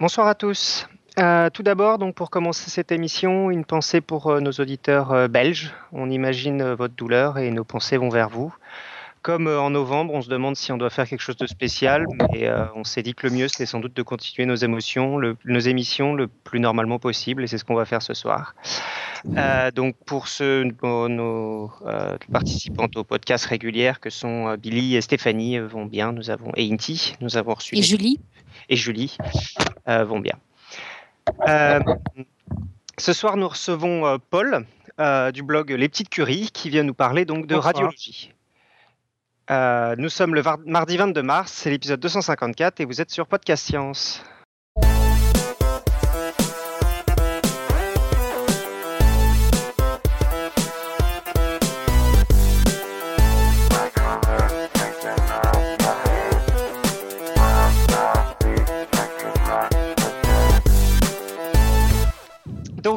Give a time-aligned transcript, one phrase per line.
[0.00, 0.88] Bonsoir à tous.
[1.20, 5.28] Euh, tout d'abord, donc pour commencer cette émission, une pensée pour euh, nos auditeurs euh,
[5.28, 5.72] belges.
[5.92, 8.52] On imagine votre douleur et nos pensées vont vers vous.
[9.22, 12.46] Comme en novembre, on se demande si on doit faire quelque chose de spécial, mais
[12.74, 15.60] on s'est dit que le mieux, c'est sans doute de continuer nos émotions, le- nos
[15.60, 18.54] émissions le plus normalement possible, et c'est ce qu'on va faire ce soir.
[19.74, 21.72] Donc pour ceux, nos, nos,
[22.30, 27.14] participantes au podcast régulières que sont Billy et Stéphanie vont bien, nous avons et Inti,
[27.22, 28.20] nous avons reçu Et Julie
[28.68, 29.16] et Julie
[29.88, 30.34] euh, vont bien.
[31.48, 31.80] Euh,
[32.98, 34.66] ce soir, nous recevons euh, Paul
[35.32, 37.74] du blog Les Petites Curies qui vient nous parler donc de Bonsoir.
[37.74, 38.32] radiologie.
[39.50, 44.22] Nous sommes le mardi 22 mars, c'est l'épisode 254 et vous êtes sur Podcast Science.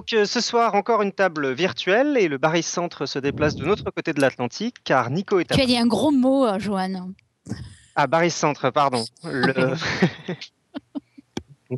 [0.10, 3.92] Donc euh, ce soir, encore une table virtuelle et le barycentre se déplace de l'autre
[3.92, 5.56] côté de l'Atlantique car Nico est à...
[5.56, 7.14] Tu as dit un gros mot, euh, Joanne.
[7.96, 9.04] Ah, barycentre, pardon.
[9.26, 9.76] Le-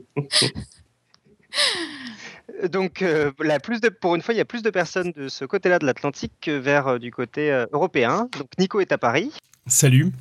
[2.69, 5.27] Donc, euh, la plus de, pour une fois, il y a plus de personnes de
[5.27, 8.29] ce côté-là de l'Atlantique que vers euh, du côté euh, européen.
[8.37, 9.31] Donc, Nico est à Paris,
[9.65, 10.11] Salut.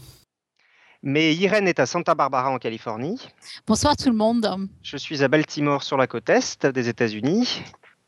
[1.03, 3.21] mais Irène est à Santa Barbara en Californie.
[3.67, 4.69] Bonsoir tout le monde.
[4.83, 7.63] Je suis à Baltimore sur la côte est des États-Unis.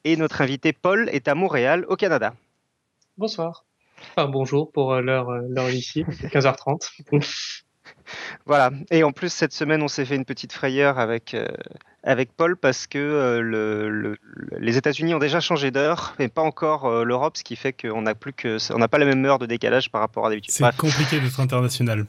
[0.04, 2.34] Et notre invité Paul est à Montréal au Canada.
[3.18, 3.64] Bonsoir.
[4.16, 6.88] Enfin, bonjour pour euh, l'heure euh, l'heure ici, 15h30.
[8.46, 8.70] Voilà.
[8.90, 11.46] Et en plus, cette semaine, on s'est fait une petite frayeur avec, euh,
[12.02, 16.28] avec Paul parce que euh, le, le- le- les États-Unis ont déjà changé d'heure, mais
[16.28, 19.04] pas encore euh, l'Europe, ce qui fait qu'on n'a plus que, on n'a pas la
[19.04, 20.54] même heure de décalage par rapport à d'habitude.
[20.54, 22.06] C'est compliqué d'être international.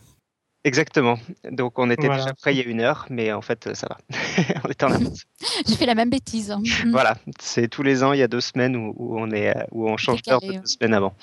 [0.63, 1.17] Exactement.
[1.49, 2.23] Donc, on était Voilà.
[2.23, 3.97] déjà prêt il y a une heure, mais en fait, ça va.
[4.65, 5.23] on est en avance.
[5.67, 6.55] J'ai fait la même bêtise.
[6.85, 6.91] Mm.
[6.91, 7.15] Voilà.
[7.39, 9.89] C'est tous les ans, il y a deux semaines où, où on est, euh, où
[9.89, 11.15] on change d'heure de deux semaines avant.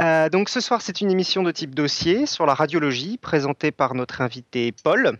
[0.00, 3.94] Euh, donc ce soir, c'est une émission de type dossier sur la radiologie présentée par
[3.94, 5.18] notre invité Paul.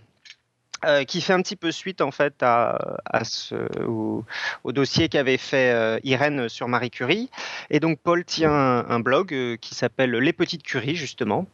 [0.85, 3.55] euh, qui fait un petit peu suite en fait à, à ce,
[3.85, 4.25] au,
[4.65, 7.31] au dossier qu'avait fait euh, Irène sur Marie Curie.
[7.71, 11.47] Et donc Paul tient un, un blog euh, qui s'appelle Les Petites Curies justement.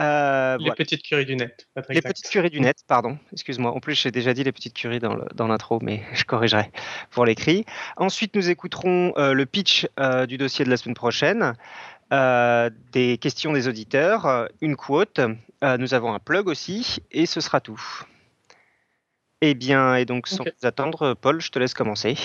[0.00, 0.74] Euh, Les voilà.
[0.74, 1.68] petites curies du net.
[1.88, 3.18] Les petites curies du net, pardon.
[3.32, 3.70] Excuse-moi.
[3.72, 6.70] En plus, j'ai déjà dit les petites curies dans l'intro, mais je corrigerai
[7.10, 7.64] pour l'écrit.
[7.96, 11.54] Ensuite, nous écouterons euh, le pitch euh, du dossier de la semaine prochaine,
[12.92, 15.20] des questions des auditeurs, une quote.
[15.62, 17.82] nous avons un plug aussi, et ce sera tout.
[19.40, 20.52] Eh bien, et donc, sans Ok.
[20.56, 22.16] plus attendre, Paul, je te laisse commencer.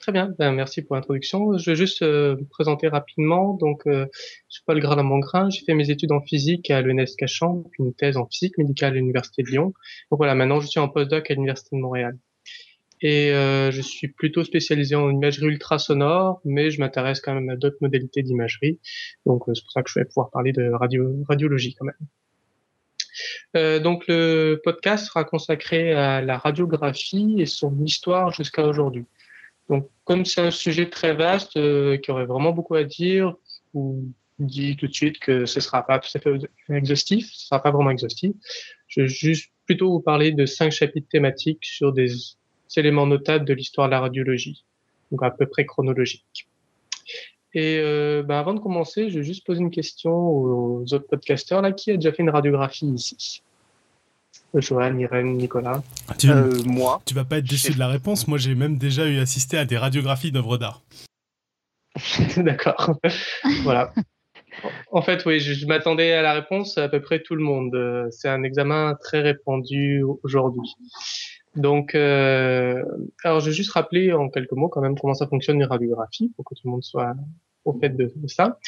[0.00, 1.58] Très bien, ben, merci pour l'introduction.
[1.58, 3.54] Je vais juste euh, me présenter rapidement.
[3.54, 4.06] Donc, euh,
[4.48, 7.94] je suis Paul Grain J'ai fait mes études en physique à l'ENS Cachan, puis une
[7.94, 9.74] thèse en physique médicale à l'Université de Lyon.
[10.10, 12.16] Donc voilà, maintenant je suis en postdoc à l'Université de Montréal.
[13.02, 17.56] Et euh, je suis plutôt spécialisé en imagerie ultrasonore, mais je m'intéresse quand même à
[17.56, 18.78] d'autres modalités d'imagerie.
[19.24, 21.94] Donc euh, c'est pour ça que je vais pouvoir parler de radio, radiologie quand même.
[23.56, 29.04] Euh, donc le podcast sera consacré à la radiographie et son histoire jusqu'à aujourd'hui.
[29.70, 33.36] Donc comme c'est un sujet très vaste euh, qui aurait vraiment beaucoup à dire,
[33.72, 36.32] vous dis tout de suite que ce sera pas tout à fait
[36.68, 38.32] exhaustif, ce sera pas vraiment exhaustif.
[38.88, 42.10] Je vais juste plutôt vous parler de cinq chapitres thématiques sur des
[42.76, 44.64] éléments notables de l'histoire de la radiologie,
[45.12, 46.48] donc à peu près chronologique.
[47.54, 51.62] Et euh, ben avant de commencer, je vais juste poser une question aux autres podcasteurs
[51.62, 53.42] là, qui a déjà fait une radiographie ici
[54.54, 55.82] Joanne, Irène, Nicolas.
[56.18, 58.26] Tu, Euh, moi, tu vas pas être déçu de la réponse.
[58.28, 60.82] Moi, j'ai même déjà eu assisté à des radiographies d'œuvres d'art.
[62.36, 62.96] D'accord.
[63.62, 63.92] voilà.
[64.90, 67.74] En fait, oui, je, je m'attendais à la réponse à peu près tout le monde.
[67.74, 70.74] Euh, C'est un examen très répandu aujourd'hui.
[71.56, 72.82] Donc, euh,
[73.24, 76.32] alors je vais juste rappeler en quelques mots quand même comment ça fonctionne une radiographie
[76.36, 77.14] pour que tout le monde soit
[77.64, 78.58] au fait de, de ça.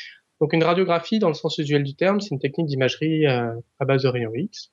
[0.41, 3.85] Donc, une radiographie, dans le sens usuel du terme, c'est une technique d'imagerie euh, à
[3.85, 4.73] base de rayons X.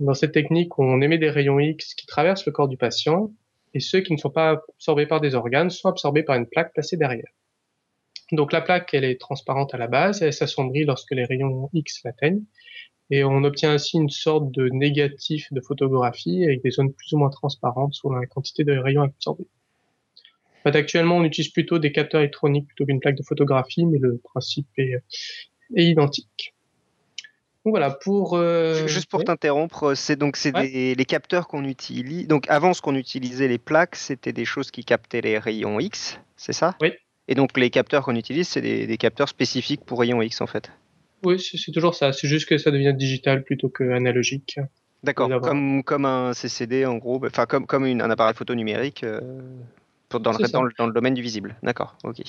[0.00, 3.30] Dans cette technique, on émet des rayons X qui traversent le corps du patient
[3.74, 6.72] et ceux qui ne sont pas absorbés par des organes sont absorbés par une plaque
[6.72, 7.28] placée derrière.
[8.32, 12.00] Donc la plaque, elle est transparente à la base, elle s'assombrit lorsque les rayons X
[12.02, 12.44] l'atteignent,
[13.10, 17.18] et on obtient ainsi une sorte de négatif de photographie avec des zones plus ou
[17.18, 19.48] moins transparentes selon la quantité de rayons absorbés.
[20.64, 24.68] Actuellement, on utilise plutôt des capteurs électroniques plutôt qu'une plaque de photographie, mais le principe
[24.78, 25.02] est
[25.74, 26.54] identique.
[27.70, 28.36] Donc voilà, pour...
[28.36, 30.94] euh, Juste pour t'interrompre, c'est donc c'est Ouais.
[30.96, 32.26] les capteurs qu'on utilise.
[32.26, 36.18] Donc avant, ce qu'on utilisait les plaques, c'était des choses qui captaient les rayons X,
[36.36, 36.74] c'est ça?
[36.80, 36.90] Oui.
[37.28, 40.48] Et donc les capteurs qu'on utilise, c'est des, des capteurs spécifiques pour rayons X en
[40.48, 40.72] fait.
[41.22, 42.12] Oui, c'est toujours ça.
[42.12, 44.58] C'est juste que ça devient digital plutôt que analogique.
[45.04, 49.06] D'accord, comme, comme un CCD en gros, enfin comme, comme une, un appareil photo numérique
[50.08, 51.54] pour, dans, le, dans, le, dans, le, domaine du visible.
[51.62, 52.20] D'accord, ok.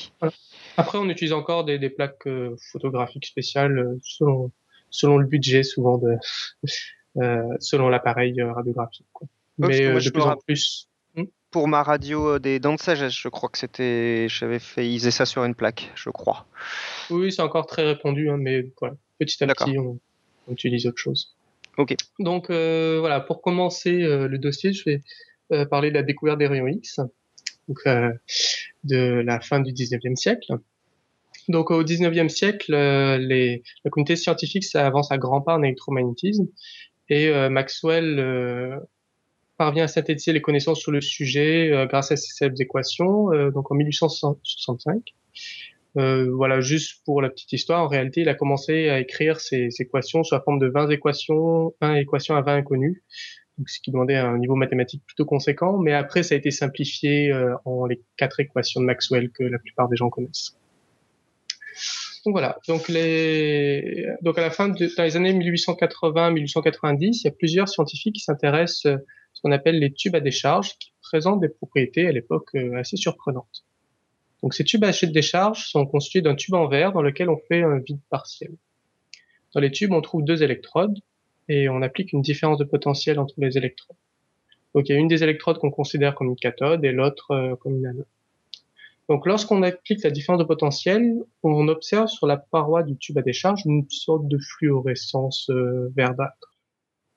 [0.78, 2.28] Après, on utilise encore des, des plaques
[2.72, 4.52] photographiques spéciales selon,
[4.92, 6.18] selon le budget, souvent de,
[7.60, 9.08] selon l'appareil radiographique.
[9.12, 9.28] Quoi.
[9.58, 10.88] Mais de plus en plus
[11.52, 14.28] pour ma radio euh, des dents de sagesse, je crois que c'était.
[14.30, 14.90] J'avais fait.
[14.90, 16.48] Ils ça sur une plaque, je crois.
[17.10, 20.00] Oui, c'est encore très répandu, hein, mais voilà, petit à petit, on,
[20.50, 21.36] utilise autre chose.
[21.78, 21.96] Ok.
[22.20, 26.48] Donc euh, voilà, pour commencer euh, le dossier, je vais parler de la découverte des
[26.48, 27.02] rayons X,
[27.68, 27.80] donc
[28.86, 30.54] de la fin du 19e siècle.
[31.48, 36.48] Donc au 19e siècle, les, la communauté scientifique ça avance à grands pas en électromagnétisme
[37.10, 38.82] et Maxwell
[39.62, 43.52] parvient à synthétiser les connaissances sur le sujet euh, grâce à ces célèbres équations, euh,
[43.52, 45.14] donc en 1865.
[45.98, 49.70] Euh, voilà, juste pour la petite histoire, en réalité, il a commencé à écrire ces,
[49.78, 53.04] équations sous la forme de 20 équations, 20 équations à 20 inconnues,
[53.60, 57.32] donc ce qui demandait un niveau mathématique plutôt conséquent, mais après, ça a été simplifié
[57.64, 60.58] en les quatre équations de Maxwell que la plupart des gens connaissent.
[62.26, 62.60] Donc voilà.
[62.68, 67.70] Donc les, donc à la fin de, dans les années 1880-1890, il y a plusieurs
[67.70, 68.98] scientifiques qui s'intéressent
[69.34, 72.98] ce qu'on appelle les tubes à décharge, qui présentent des propriétés à l'époque euh, assez
[72.98, 73.66] surprenantes.
[74.44, 77.62] Donc ces tubes à décharge sont constitués d'un tube en verre dans lequel on fait
[77.62, 78.52] un vide partiel.
[79.54, 80.98] Dans les tubes, on trouve deux électrodes
[81.48, 83.98] et on applique une différence de potentiel entre les électrodes.
[84.74, 87.56] Donc il y a une des électrodes qu'on considère comme une cathode et l'autre euh,
[87.58, 88.06] comme une anode.
[89.10, 93.22] Donc lorsqu'on applique la différence de potentiel, on observe sur la paroi du tube à
[93.22, 96.52] décharge une sorte de fluorescence euh, verdâtre.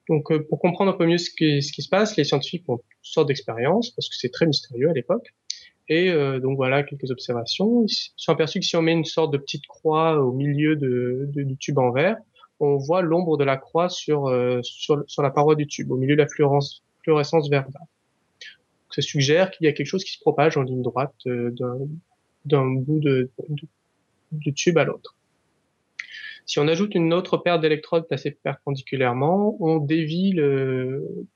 [0.09, 2.67] Donc, euh, pour comprendre un peu mieux ce qui, ce qui se passe, les scientifiques
[2.67, 5.33] ont toutes sortes d'expériences parce que c'est très mystérieux à l'époque.
[5.87, 7.85] Et euh, donc voilà quelques observations.
[7.87, 11.29] Ils sont aperçus que si on met une sorte de petite croix au milieu de,
[11.33, 12.17] de, du tube en verre,
[12.59, 16.15] on voit l'ombre de la croix sur, euh, sur, la paroi du tube, au milieu
[16.15, 17.79] de la fluorescence, fluorescence verdâtre.
[18.95, 23.01] Ça suggère qu'il y a quelque chose qui se propage en ligne droite d'un bout
[23.01, 23.29] de,
[24.55, 25.17] tube à l'autre.
[26.45, 31.27] Si on ajoute une autre paire d'électrodes placées perpendiculairement, on dévie le,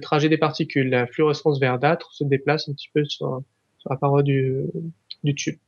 [0.00, 0.88] trajet des particules.
[0.88, 3.42] La fluorescence verdâtre se déplace un petit peu sur,
[3.90, 4.62] la paroi du,
[5.22, 5.58] du tube.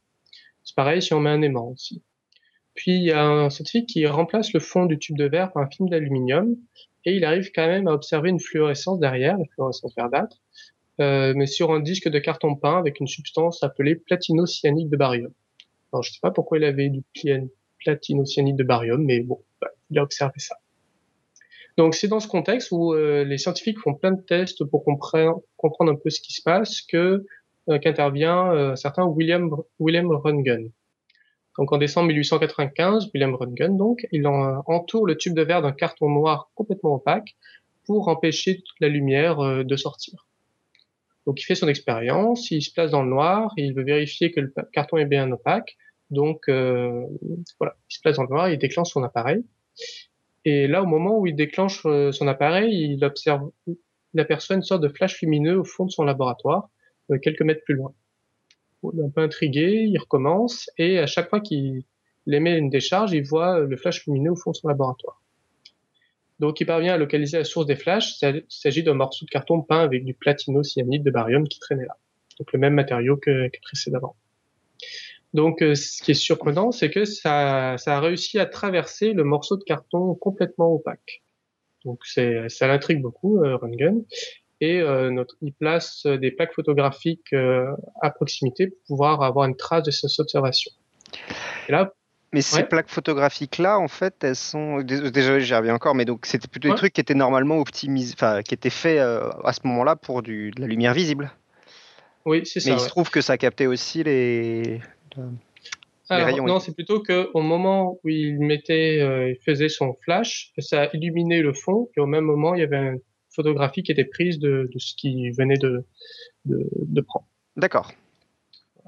[0.62, 2.02] C'est pareil si on met un aimant aussi.
[2.72, 5.62] Puis il y a un scientifique qui remplace le fond du tube de verre par
[5.62, 6.56] un film d'aluminium
[7.04, 11.46] et il arrive quand même à observer une fluorescence derrière, la fluorescence verdâtre, euh, mais
[11.46, 15.32] sur un disque de carton peint avec une substance appelée platino-cyanique de barium.
[15.92, 17.02] Alors je sais pas pourquoi il avait du
[17.84, 20.56] platino-cyanide de barium, mais bon, bah, il a observé ça.
[21.76, 25.40] Donc c'est dans ce contexte où euh, les scientifiques font plein de tests pour comprendre,
[25.56, 27.24] comprendre un peu ce qui se passe que
[27.68, 29.50] euh, qu'intervient euh, un certain William
[29.80, 30.70] William Röntgen.
[31.58, 36.08] Donc en décembre 1895, William Röntgen donc, il entoure le tube de verre d'un carton
[36.08, 37.36] noir complètement opaque
[37.86, 40.26] pour empêcher toute la lumière de sortir.
[41.26, 44.40] Donc il fait son expérience, il se place dans le noir, il veut vérifier que
[44.40, 45.76] le carton est bien opaque,
[46.10, 47.06] donc euh,
[47.58, 49.44] voilà, il se place dans le noir, il déclenche son appareil.
[50.44, 54.62] Et là, au moment où il déclenche euh, son appareil, il observe, il aperçoit une
[54.62, 56.68] sorte de flash lumineux au fond de son laboratoire,
[57.10, 57.94] euh, quelques mètres plus loin.
[58.92, 61.84] Il est un peu intrigué, il recommence, et à chaque fois qu'il
[62.26, 65.23] émet une décharge, il voit le flash lumineux au fond de son laboratoire.
[66.40, 68.20] Donc il parvient à localiser la source des flashs.
[68.22, 71.96] Il s'agit d'un morceau de carton peint avec du platino-cyanide de barium qui traînait là.
[72.38, 74.16] Donc le même matériau que, précédemment.
[75.32, 79.24] Donc, euh, ce qui est surprenant, c'est que ça, ça a réussi à traverser le
[79.24, 81.24] morceau de carton complètement opaque.
[81.84, 83.58] Donc, ça l'intrigue beaucoup, euh,
[84.60, 87.66] Et euh, notre, il place des plaques photographiques euh,
[88.00, 90.72] à proximité pour pouvoir avoir une trace de cette observation.
[91.68, 91.92] Et là,
[92.34, 94.82] mais ces plaques photographiques-là, en fait, elles sont.
[94.82, 98.42] Déjà, j'y reviens encore, mais donc c'était plutôt des trucs qui étaient normalement optimisés, enfin,
[98.42, 101.32] qui étaient faits à ce moment-là pour du, de la lumière visible.
[102.26, 102.70] Oui, c'est ça.
[102.70, 104.80] Mais il se trouve que ça captait aussi les,
[106.08, 110.52] alors, non, c'est plutôt que au moment où il mettait, euh, il faisait son flash,
[110.58, 113.00] ça a illuminé le fond, et au même moment, il y avait une
[113.30, 115.84] photographie qui était prise de, de ce qu'il venait de,
[116.44, 117.26] de, de prendre.
[117.56, 117.92] D'accord.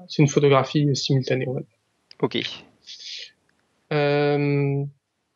[0.07, 1.63] C'est une photographie simultanée, ouais.
[2.21, 2.37] Ok.
[3.93, 4.83] Euh,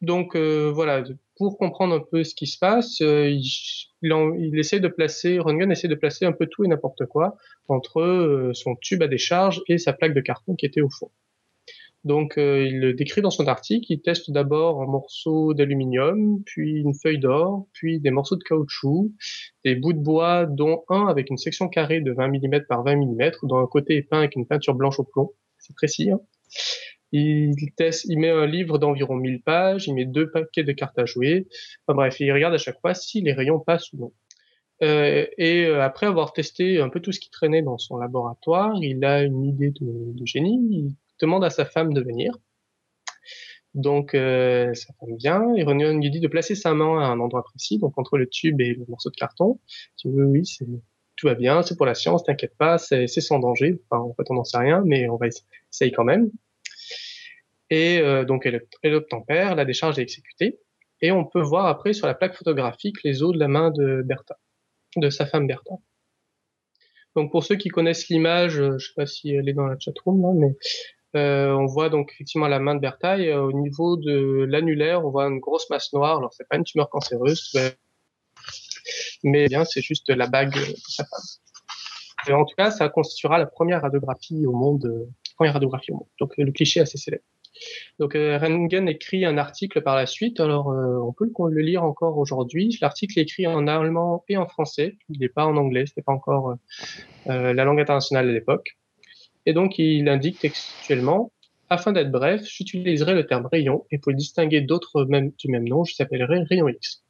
[0.01, 1.03] donc euh, voilà,
[1.38, 3.43] pour comprendre un peu ce qui se passe, euh, il,
[4.01, 8.51] il, essaie de placer, Röntgen essaie de placer un peu tout et n'importe quoi entre
[8.53, 11.12] son tube à décharge et sa plaque de carton qui était au fond.
[12.03, 16.79] Donc euh, il le décrit dans son article, il teste d'abord un morceau d'aluminium, puis
[16.79, 19.12] une feuille d'or, puis des morceaux de caoutchouc,
[19.63, 22.96] des bouts de bois dont un avec une section carrée de 20 mm par 20
[22.96, 26.10] mm, dont un côté est peint avec une peinture blanche au plomb, c'est précis.
[26.10, 26.20] Hein
[27.12, 30.98] il teste, il met un livre d'environ 1000 pages, il met deux paquets de cartes
[30.98, 31.48] à jouer.
[31.86, 34.13] Enfin bref, il regarde à chaque fois si les rayons passent ou non.
[34.84, 38.74] Euh, et euh, après avoir testé un peu tout ce qui traînait dans son laboratoire,
[38.82, 40.60] il a une idée de, génie.
[40.72, 42.38] Il demande à sa femme de venir.
[43.74, 47.20] Donc euh, sa femme vient et René lui dit de placer sa main à un
[47.20, 49.60] endroit précis, donc entre le tube et le morceau de carton.
[49.98, 50.68] Tu veux, oui, c'est
[51.18, 53.80] tout va bien, c'est pour la science, t'inquiète pas, c'est sans danger.
[53.89, 56.32] Enfin, en fait, on n'en sait rien, mais on va essayer quand même.
[57.71, 60.59] Et euh, donc, elle, obtempère, la décharge est exécutée,
[61.01, 64.03] et on peut voir après sur la plaque photographique les os de la main de
[64.05, 64.37] Bertha
[64.97, 65.75] de sa femme Bertha.
[67.15, 69.77] Donc pour ceux qui connaissent l'image, euh, je sais pas si elle est dans la
[69.79, 70.55] chatroom là, mais
[71.19, 75.05] euh, on voit donc effectivement la main de Bertha et euh, au niveau de l'annulaire,
[75.05, 76.17] on voit une grosse masse noire.
[76.17, 77.57] Alors c'est pas une tumeur cancéreuse,
[79.23, 81.19] mais, bien c'est juste la bague de sa femme.
[82.27, 86.07] Et en tout cas, ça constituera la première radiographie au monde, première radiographie au monde.
[86.19, 87.23] Donc le cliché assez célèbre.
[88.00, 90.39] Donc euh, Rengen écrit un article par la suite.
[90.39, 92.77] Alors euh, on peut le, lire encore aujourd'hui.
[92.82, 94.98] L'article est écrit en allemand et en français.
[95.10, 95.86] Il n'est pas en anglais.
[95.86, 96.56] C'était pas encore
[97.27, 98.77] euh, la langue internationale à l'époque.
[99.46, 101.32] Et donc il indique textuellement
[101.72, 105.86] afin d'être bref, j'utiliserai le terme rayon et pour le distinguer d'autres du même nom,
[105.86, 107.06] je s'appellerai rayon X.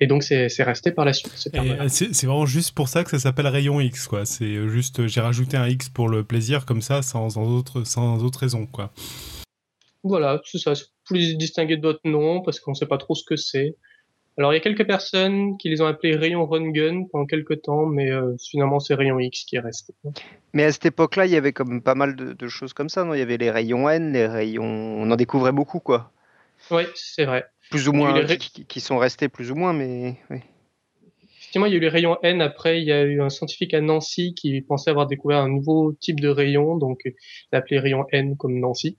[0.00, 1.32] Et donc c'est resté par la suite.
[1.36, 4.24] C'est vraiment juste pour ça que ça s'appelle rayon X, quoi.
[4.24, 8.22] C'est juste, j'ai rajouté un X pour le plaisir comme ça, sans, sans autre, sans
[8.22, 8.92] autre raison, quoi.
[10.02, 10.74] Voilà, c'est ça.
[10.74, 13.76] C'est plus distinguer d'autres noms parce qu'on ne sait pas trop ce que c'est.
[14.36, 17.86] Alors il y a quelques personnes qui les ont appelés rayon Röntgen pendant quelques temps,
[17.86, 19.94] mais euh, finalement c'est rayon X qui est resté.
[20.52, 23.04] Mais à cette époque-là, il y avait comme pas mal de, de, choses comme ça,
[23.04, 23.14] non?
[23.14, 26.10] Il y avait les rayons N, les rayons, on en découvrait beaucoup, quoi.
[26.70, 27.44] Oui, c'est vrai.
[27.70, 30.16] Plus ou moins, qui, sont restés plus ou moins, mais.
[30.30, 30.38] Oui.
[31.38, 32.40] Effectivement, il y a eu les rayons N.
[32.40, 35.92] Après, il y a eu un scientifique à Nancy qui pensait avoir découvert un nouveau
[35.92, 37.14] type de rayon, donc il
[37.52, 38.98] a appelé rayon N comme Nancy.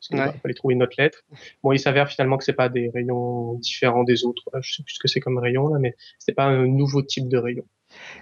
[0.00, 0.38] Parce qu'il ouais.
[0.40, 1.24] fallait trouver une autre lettre.
[1.62, 4.44] Bon, il s'avère finalement que c'est pas des rayons différents des autres.
[4.62, 7.28] Je sais plus ce que c'est comme rayon là, mais c'est pas un nouveau type
[7.28, 7.64] de rayon.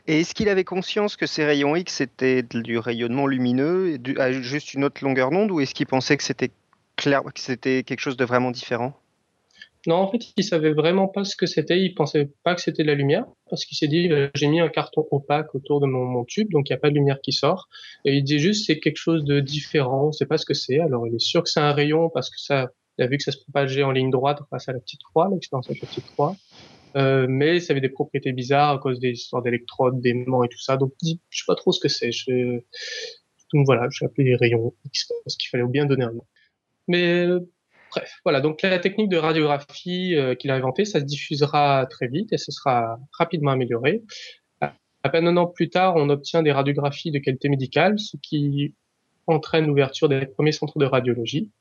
[0.07, 4.75] Et est-ce qu'il avait conscience que ces rayons X c'était du rayonnement lumineux, à juste
[4.75, 6.51] une autre longueur d'onde, ou est-ce qu'il pensait que c'était
[6.97, 8.99] clair, que c'était quelque chose de vraiment différent?
[9.89, 11.81] Non, en fait, il savait vraiment pas ce que c'était.
[11.81, 14.61] Il pensait pas que c'était de la lumière parce qu'il s'est dit euh, j'ai mis
[14.61, 17.33] un carton opaque autour de mon, tube, donc il n'y a pas de lumière qui
[17.33, 17.71] sort.
[18.05, 20.09] Et il dit juste c'est quelque chose de différent.
[20.09, 20.79] On sait pas ce que c'est.
[20.79, 23.23] Alors il est sûr que c'est un rayon parce que ça, il a vu que
[23.23, 26.07] ça se propageait en ligne droite face à la petite croix, l'expérience avec la petite
[26.13, 26.37] croix.
[26.97, 30.61] Euh, mais ça avait des propriétés bizarres à cause des histoires d'électrodes, d'aimants et tout
[30.61, 30.77] ça.
[30.77, 32.13] Donc je sais pas trop ce que c'est.
[32.13, 32.61] Je...
[33.55, 36.27] Donc voilà, j'ai appelé les rayons X parce qu'il fallait bien donner un nom.
[36.89, 37.27] Mais
[37.91, 42.09] Bref, voilà, donc la technique de radiographie euh, qu'il a inventée, ça se diffusera très
[42.09, 44.03] vite et ce sera rapidement amélioré.
[45.05, 48.75] À peine un an plus tard, on obtient des radiographies de qualité médicale, ce qui
[49.27, 51.53] entraîne l'ouverture des premiers centres de radiologie.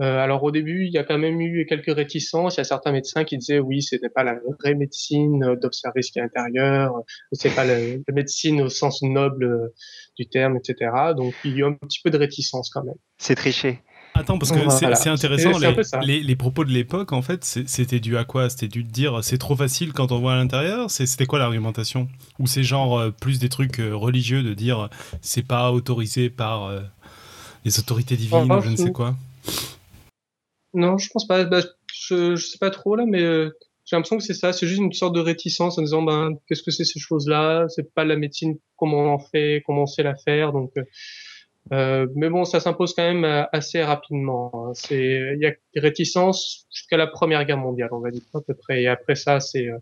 [0.00, 2.56] Euh, alors au début, il y a quand même eu quelques réticences.
[2.56, 6.00] Il y a certains médecins qui disaient oui, ce n'est pas la vraie médecine d'observer
[6.00, 6.94] ce qui est à l'intérieur,
[7.32, 7.76] c'est pas la,
[8.12, 9.72] médecine au sens noble
[10.16, 10.90] du terme, etc.
[11.16, 12.94] Donc il y a un petit peu de réticence quand même.
[13.18, 13.80] C'est triché.
[14.14, 14.58] Attends, parce que
[14.94, 15.52] c'est intéressant,
[16.02, 18.50] les, les, propos de l'époque, en fait, c'était dû à quoi?
[18.50, 20.90] C'était dû dire c'est trop facile quand on voit à l'intérieur?
[20.90, 22.08] C'était quoi l'argumentation?
[22.38, 24.90] Ou c'est genre euh, plus des trucs euh, religieux de dire
[25.22, 26.80] c'est pas autorisé par euh,
[27.64, 29.16] les autorités divines ou je ne sais quoi?
[30.74, 31.44] Non, je pense pas.
[31.44, 31.60] Bah,
[31.92, 34.52] je, je sais pas trop là, mais j'ai l'impression que c'est ça.
[34.52, 37.66] C'est juste une sorte de réticence en disant ben, qu'est-ce que c'est ces choses-là?
[37.68, 40.52] C'est pas la médecine, comment on en fait, comment on sait la faire.
[40.52, 40.72] Donc.
[40.76, 40.84] Euh,
[41.70, 44.50] mais bon, ça s'impose quand même euh, assez rapidement.
[44.54, 44.72] Hein.
[44.74, 48.40] C'est, il y a des réticences jusqu'à la Première Guerre mondiale, on va dire à
[48.40, 48.82] peu près.
[48.82, 49.78] Et après ça, c'est euh,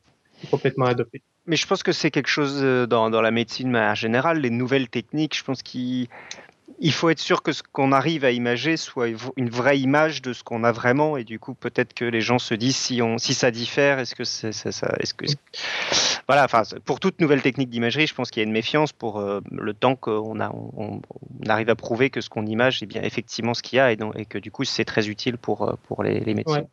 [0.51, 1.23] complètement adopté.
[1.47, 4.89] Mais je pense que c'est quelque chose dans, dans la médecine en général, les nouvelles
[4.89, 6.09] techniques, je pense qu'ils
[6.81, 10.33] il faut être sûr que ce qu'on arrive à imager soit une vraie image de
[10.33, 13.19] ce qu'on a vraiment et du coup peut-être que les gens se disent si on
[13.19, 14.97] si ça diffère est-ce que c'est ça,
[16.27, 19.19] voilà enfin pour toute nouvelle technique d'imagerie je pense qu'il y a une méfiance pour
[19.19, 21.01] euh, le temps qu'on on,
[21.49, 23.97] arrive à prouver que ce qu'on image est bien effectivement ce qu'il y a et,
[23.97, 26.67] donc, que du coup c'est très utile pour euh, les médecins.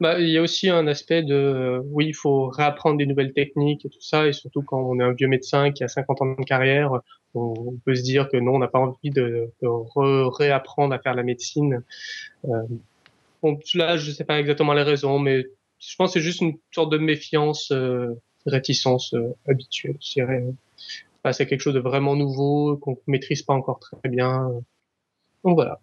[0.00, 3.84] Bah, il y a aussi un aspect de, oui, il faut réapprendre des nouvelles techniques
[3.84, 6.34] et tout ça, et surtout quand on est un vieux médecin qui a 50 ans
[6.38, 7.00] de carrière,
[7.36, 11.22] on, peut se dire que non, on n'a pas envie de, réapprendre à faire la
[11.22, 11.82] médecine.
[12.46, 12.62] Euh,
[13.42, 15.46] bon, là, je sais pas exactement les raisons, mais
[15.78, 18.14] je pense que c'est juste une sorte de méfiance, euh,
[18.46, 19.96] réticence euh, habituelle.
[21.32, 24.48] C'est quelque chose de vraiment nouveau qu'on maîtrise pas encore très bien.
[25.42, 25.80] Donc voilà.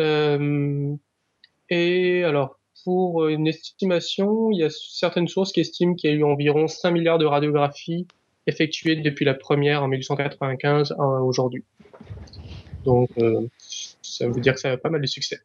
[0.00, 0.96] Euh,
[1.70, 6.16] et alors, pour une estimation, il y a certaines sources qui estiment qu'il y a
[6.16, 8.08] eu environ 5 milliards de radiographies
[8.48, 11.64] effectuées depuis la première en 1895 à aujourd'hui.
[12.84, 13.10] Donc,
[14.02, 15.38] ça veut dire que ça a pas mal de succès.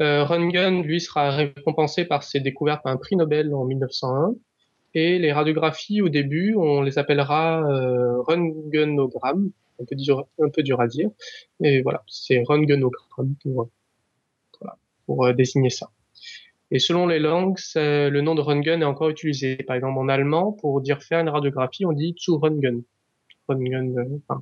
[0.00, 4.34] Euh, Röntgen, lui, sera récompensé par ses découvertes par un prix Nobel en 1901.
[4.94, 9.50] Et les radiographies, au début, on les appellera euh, röntgenogrammes,
[9.80, 11.10] un peu, dur, un peu dur à dire.
[11.62, 13.68] Et voilà, c'est röntgenogramme pour,
[14.60, 14.76] voilà,
[15.06, 15.90] pour euh, désigner ça.
[16.74, 19.54] Et selon les langues, le nom de Röntgen est encore utilisé.
[19.56, 22.82] Par exemple, en allemand, pour dire faire une radiographie, on dit zu Röntgen.
[23.48, 24.34] Röntgen euh,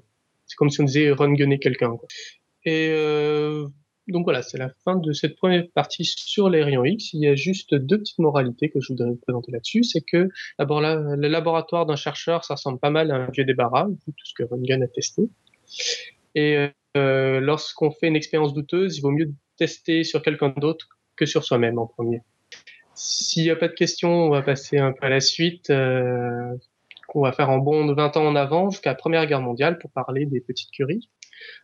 [0.46, 1.94] c'est comme si on disait Röntgener quelqu'un.
[2.64, 3.66] Et euh,
[4.08, 7.12] donc voilà, c'est la fin de cette première partie sur les rayons X.
[7.12, 9.84] Il y a juste deux petites moralités que je voudrais vous présenter là-dessus.
[9.84, 13.88] C'est que d'abord, le laboratoire d'un chercheur, ça ressemble pas mal à un vieux débarras,
[13.88, 15.24] vu tout ce que Röntgen a testé.
[16.34, 21.26] Et euh, lorsqu'on fait une expérience douteuse, il vaut mieux tester sur quelqu'un d'autre que
[21.26, 22.22] sur soi-même en premier.
[22.94, 26.54] S'il n'y a pas de questions, on va passer un peu à la suite, euh,
[27.08, 29.78] qu'on va faire en bond de 20 ans en avant jusqu'à la Première Guerre mondiale
[29.78, 31.08] pour parler des petites curies.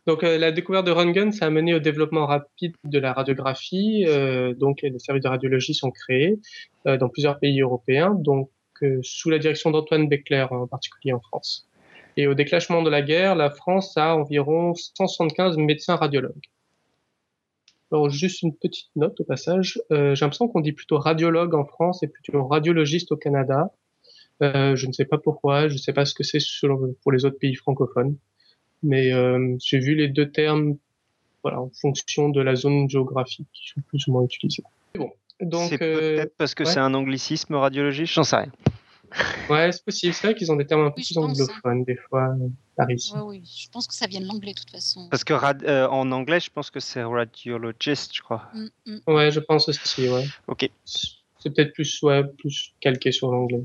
[0.07, 4.05] Donc euh, la découverte de Röntgen, ça a mené au développement rapide de la radiographie.
[4.07, 6.39] Euh, donc les services de radiologie sont créés
[6.87, 8.49] euh, dans plusieurs pays européens, donc
[9.01, 11.67] sous la direction d'Antoine Beckler en particulier en France.
[12.15, 16.45] Et au déclenchement de la guerre, la France a environ 175 médecins radiologues.
[17.91, 22.03] Alors juste une petite note au passage, j'ai l'impression qu'on dit plutôt radiologue en France
[22.03, 23.71] et plutôt radiologiste au Canada.
[24.41, 26.39] je ne sais pas pourquoi, je ne sais pas ce que c'est
[27.01, 28.15] pour les autres pays francophones
[28.83, 30.77] mais euh, j'ai vu les deux termes
[31.43, 34.63] voilà, en fonction de la zone géographique qui sont plus ou moins utilisés.
[34.95, 35.11] Bon,
[35.69, 38.51] c'est euh, peut-être parce que c'est un anglicisme radiologique, j'en sais rien.
[39.49, 40.13] Ouais, c'est possible.
[40.13, 42.35] C'est vrai qu'ils ont des termes un peu plus anglophones des fois,
[42.75, 43.11] Paris.
[43.15, 45.07] Ouais, oui, je pense que ça vient de l'anglais de toute façon.
[45.09, 48.49] Parce que euh, en anglais, je pense que c'est radiologist, je crois.
[48.53, 48.99] Mm, mm.
[49.07, 50.25] Ouais, je pense aussi, ouais.
[50.47, 50.69] Ok.
[50.85, 53.63] C'est peut-être plus, ouais, plus calqué sur l'anglais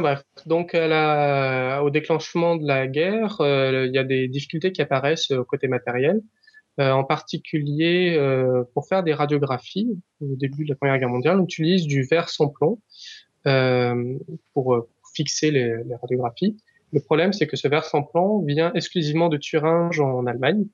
[0.00, 5.30] bref, donc au déclenchement de la guerre, euh, il y a des difficultés qui apparaissent
[5.30, 6.20] au côté matériel.
[6.80, 9.90] Euh, en particulier, euh, pour faire des radiographies,
[10.22, 12.80] au début de la Première Guerre mondiale, on utilise du verre sans plomb
[13.44, 16.56] pour fixer les, radiographies.
[16.92, 17.68] Le problème, c'est que ce
[18.02, 20.66] plomb vient exclusivement de Thuringe en Allemagne.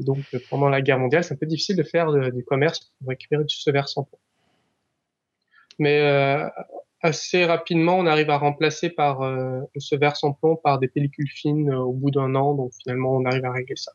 [0.00, 0.18] Donc,
[0.50, 3.70] pendant la guerre mondiale, c'est un peu difficile de faire du commerce pour récupérer ce
[3.70, 4.06] plomb.
[5.78, 6.00] Mais
[7.04, 9.94] assez rapidement, on arrive à remplacer par euh, ce
[10.40, 12.54] plomb par des pellicules fines euh, au bout d'un an.
[12.54, 13.92] Donc finalement, on arrive à régler ça.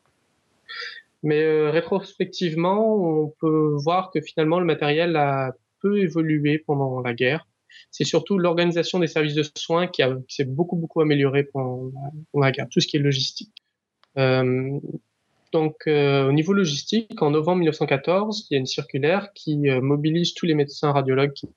[1.24, 7.12] Mais euh, rétrospectivement, on peut voir que finalement le matériel a peu évolué pendant la
[7.12, 7.48] guerre.
[7.90, 11.92] C'est surtout l'organisation des services de soins qui, s'est beaucoup beaucoup améliorée pendant
[12.34, 13.52] la, guerre, tout ce qui est logistique.
[14.16, 20.46] donc au niveau logistique, en novembre 1914, il y a une circulaire qui mobilise tous
[20.46, 21.48] les médecins radiologues qui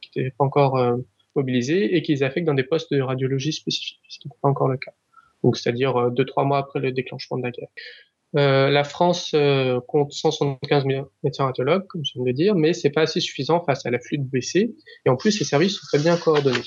[0.00, 0.96] qui n'étaient pas encore euh,
[1.34, 4.48] mobilisés et qui les affectent dans des postes de radiologie spécifiques, ce qui n'est pas
[4.48, 4.92] encore le cas.
[5.54, 7.68] C'est-à-dire euh, deux, trois mois après le déclenchement de la guerre.
[8.36, 10.84] Euh, la France euh, compte 175
[11.22, 14.24] médecins radiologues, comme je viens dire, mais c'est pas assez suffisant face à l'afflux de
[14.24, 14.74] BC.
[15.04, 16.58] Et en plus, ces services sont très bien coordonnés.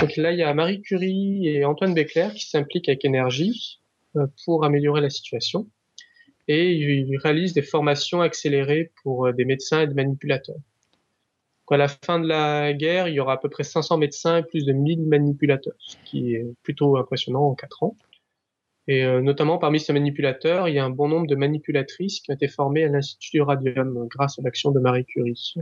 [0.00, 3.80] Donc là, il y a Marie Curie et Antoine Beckler qui s'impliquent avec énergie
[4.16, 5.68] euh, pour améliorer la situation.
[6.48, 10.56] Et ils réalisent des formations accélérées pour des médecins et des manipulateurs
[11.72, 14.42] à la fin de la guerre, il y aura à peu près 500 médecins et
[14.42, 17.96] plus de 1000 manipulateurs, ce qui est plutôt impressionnant en 4 ans.
[18.88, 22.30] Et euh, notamment parmi ces manipulateurs, il y a un bon nombre de manipulatrices qui
[22.30, 25.54] ont été formées à l'Institut du Radium grâce à l'action de Marie Curie.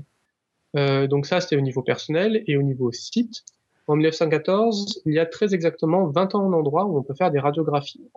[0.77, 3.45] Euh, donc ça, c'était au niveau personnel et au niveau site.
[3.87, 7.41] En 1914, il y a très exactement 20 ans d'endroits où on peut faire des
[7.41, 8.09] radiographies.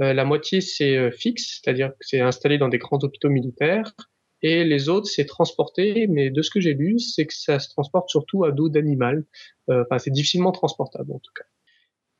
[0.00, 3.92] Euh, la moitié, c'est fixe, c'est-à-dire que c'est installé dans des grands hôpitaux militaires
[4.42, 7.68] et les autres, c'est transporté, mais de ce que j'ai lu, c'est que ça se
[7.68, 9.24] transporte surtout à dos d'animal.
[9.70, 11.44] Euh, enfin, c'est difficilement transportable en tout cas.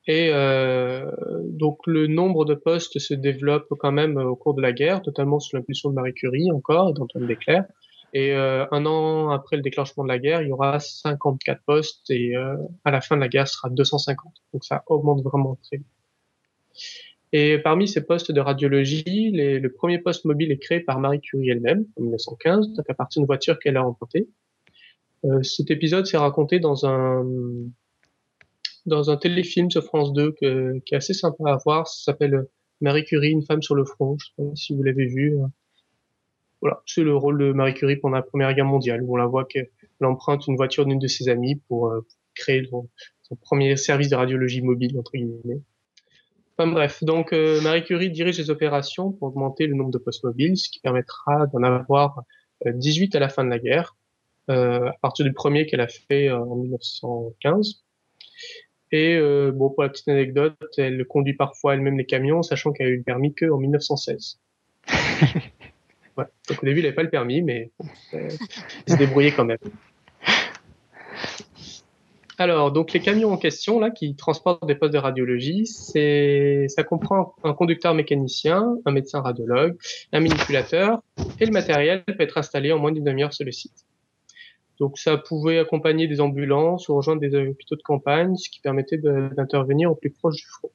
[0.08, 1.10] Et euh,
[1.44, 5.38] donc le nombre de postes se développe quand même au cours de la guerre, totalement
[5.38, 7.64] sous l'impulsion de Marie Curie encore et d'Antoine Béclair.
[8.14, 12.10] Et euh, un an après le déclenchement de la guerre, il y aura 54 postes
[12.10, 14.32] et euh, à la fin de la guerre, ce sera 250.
[14.52, 15.86] Donc ça augmente vraiment très vite.
[17.32, 21.48] Et parmi ces postes de radiologie, le premier poste mobile est créé par Marie Curie
[21.48, 24.28] elle-même en 1915, donc à partir d'une voiture qu'elle a empruntée.
[25.24, 27.24] Euh, cet épisode s'est raconté dans un
[28.86, 31.86] dans un téléfilm sur France 2 que, qui est assez sympa à voir.
[31.88, 32.46] Ça s'appelle
[32.80, 34.16] Marie Curie, une femme sur le front.
[34.18, 35.36] Je sais pas si vous l'avez vu.
[36.60, 39.26] Voilà, c'est le rôle de Marie Curie pendant la Première Guerre mondiale, où on la
[39.26, 39.68] voit qu'elle
[40.00, 42.88] emprunte une voiture d'une de ses amies pour euh, créer son,
[43.40, 45.62] premier service de radiologie mobile entre guillemets.
[46.56, 50.22] Enfin bref, donc euh, Marie Curie dirige les opérations pour augmenter le nombre de postes
[50.22, 52.22] mobiles, ce qui permettra d'en avoir
[52.66, 53.96] 18 euh, à la fin de la guerre,
[54.50, 57.82] euh, à partir du premier qu'elle a fait en 1915.
[58.92, 62.86] Et euh, bon, pour la petite anecdote, elle conduit parfois elle-même les camions, sachant qu'elle
[62.86, 64.38] a eu le permis qu'en 1916.
[66.18, 66.24] ouais.
[66.48, 67.70] Donc au début, elle n'avait pas le permis, mais
[68.12, 68.32] elle
[68.86, 69.58] se débrouillait quand même.
[72.38, 76.82] Alors, donc les camions en question là qui transportent des postes de radiologie, c'est ça
[76.82, 79.76] comprend un conducteur mécanicien, un médecin radiologue,
[80.12, 81.02] un manipulateur
[81.38, 83.86] et le matériel peut être installé en moins d'une demi-heure sur le site.
[84.78, 88.98] Donc ça pouvait accompagner des ambulances ou rejoindre des hôpitaux de campagne, ce qui permettait
[88.98, 90.70] d'intervenir au plus proche du front.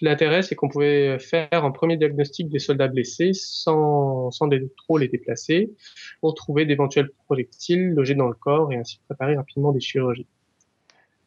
[0.00, 5.08] L'intérêt, c'est qu'on pouvait faire un premier diagnostic des soldats blessés sans, sans trop les
[5.08, 5.72] déplacer
[6.20, 10.26] pour trouver d'éventuels projectiles logés dans le corps et ainsi préparer rapidement des chirurgies.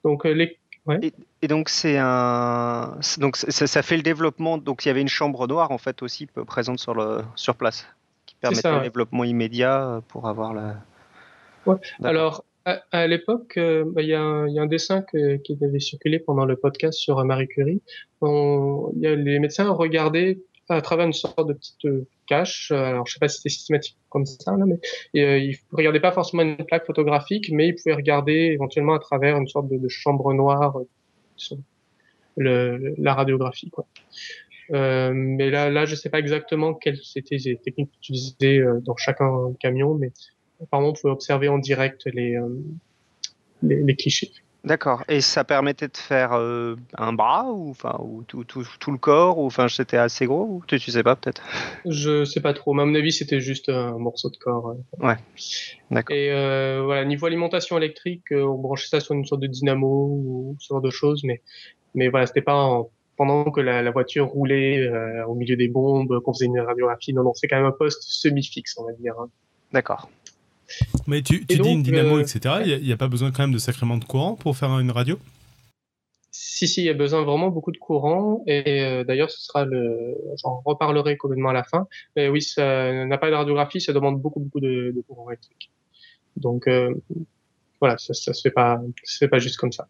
[0.04, 0.58] Donc, euh, les,
[1.42, 5.48] et, donc c'est un donc ça, fait le développement donc il y avait une chambre
[5.48, 7.88] noire en fait aussi présente sur le sur place
[8.28, 10.76] qui permettait le développement immédiat pour avoir la
[11.66, 11.78] ouais.
[12.04, 12.46] alors
[12.92, 16.98] à, l'époque, euh, bah, il y, a un dessin qui avait circulé pendant le podcast
[16.98, 17.82] sur Marie Curie.
[18.24, 22.72] y a, les médecins regardaient à travers une sorte de petite euh, cache.
[22.72, 24.80] Alors, je sais pas si c'était systématique comme ça, là, mais
[25.22, 29.38] euh, ils regardaient pas forcément une plaque photographique, mais ils pouvaient regarder éventuellement à travers
[29.38, 30.78] une sorte de, chambre noire
[31.36, 31.58] sur
[32.38, 33.70] le, la radiographie.
[33.70, 33.86] Quoi.
[34.72, 39.54] Euh, mais là, là, je sais pas exactement quelles étaient les techniques utilisées dans chacun
[39.60, 40.12] camion, mais
[40.62, 42.48] apparemment, on pouvait observer en direct les, euh,
[43.62, 44.32] les, clichés.
[44.64, 45.04] D'accord.
[45.08, 48.98] Et ça permettait de faire euh, un bras ou enfin ou tout, tout, tout, le
[48.98, 51.44] corps ou enfin c'était assez gros ou tu, tu sais pas peut-être?
[51.86, 52.74] Je sais pas trop.
[52.74, 54.70] Mais à mon avis c'était juste un morceau de corps.
[54.70, 55.06] Euh.
[55.06, 55.18] Ouais.
[55.92, 56.16] D'accord.
[56.16, 56.30] Et
[56.84, 60.82] voilà niveau alimentation électrique, on branchait ça sur une sorte de dynamo ou ce genre
[60.82, 61.44] de choses, mais
[61.94, 62.82] mais voilà c'était pas
[63.18, 64.90] pendant que la, voiture roulait
[65.28, 67.14] au milieu des bombes, qu'on faisait une radiographie.
[67.14, 69.14] Non non c'est quand même un poste semi fixe on va dire.
[69.20, 69.30] Hein.
[69.72, 70.10] D'accord.
[71.08, 72.56] Mais tu, dis une dynamo, euh, etc.
[72.66, 75.20] Il n'y a, pas besoin quand même de sacrément de courant pour faire une radio?
[76.32, 78.44] Si, si, il y a besoin vraiment beaucoup de courant.
[78.48, 80.16] Et euh, d'ailleurs, ce sera le.
[80.42, 81.88] J'en reparlerai complètement à la fin.
[82.16, 85.72] Mais oui, ça n'a pas de radiographie, ça demande beaucoup, beaucoup de, courant électrique.
[86.38, 86.94] Donc, euh,
[87.80, 89.88] voilà, ça, ça se fait pas, se fait pas juste comme ça.